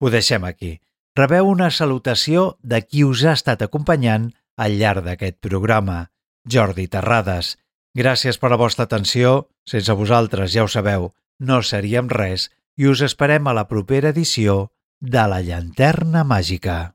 Ho 0.00 0.10
deixem 0.12 0.44
aquí. 0.44 0.78
Rebeu 1.18 1.48
una 1.50 1.70
salutació 1.74 2.58
de 2.62 2.82
qui 2.86 3.02
us 3.04 3.24
ha 3.24 3.34
estat 3.34 3.64
acompanyant 3.66 4.30
al 4.56 4.76
llarg 4.78 5.04
d'aquest 5.06 5.40
programa, 5.42 6.10
Jordi 6.46 6.86
Terrades. 6.88 7.56
Gràcies 7.98 8.38
per 8.38 8.52
la 8.52 8.60
vostra 8.60 8.86
atenció. 8.86 9.48
Sense 9.68 9.92
vosaltres, 9.92 10.52
ja 10.54 10.64
ho 10.64 10.70
sabeu, 10.70 11.10
no 11.38 11.60
seríem 11.62 12.08
res 12.08 12.48
i 12.78 12.86
us 12.86 13.02
esperem 13.04 13.48
a 13.50 13.56
la 13.56 13.66
propera 13.68 14.14
edició 14.14 14.70
de 15.00 15.26
La 15.28 15.42
Llanterna 15.42 16.24
Màgica. 16.24 16.94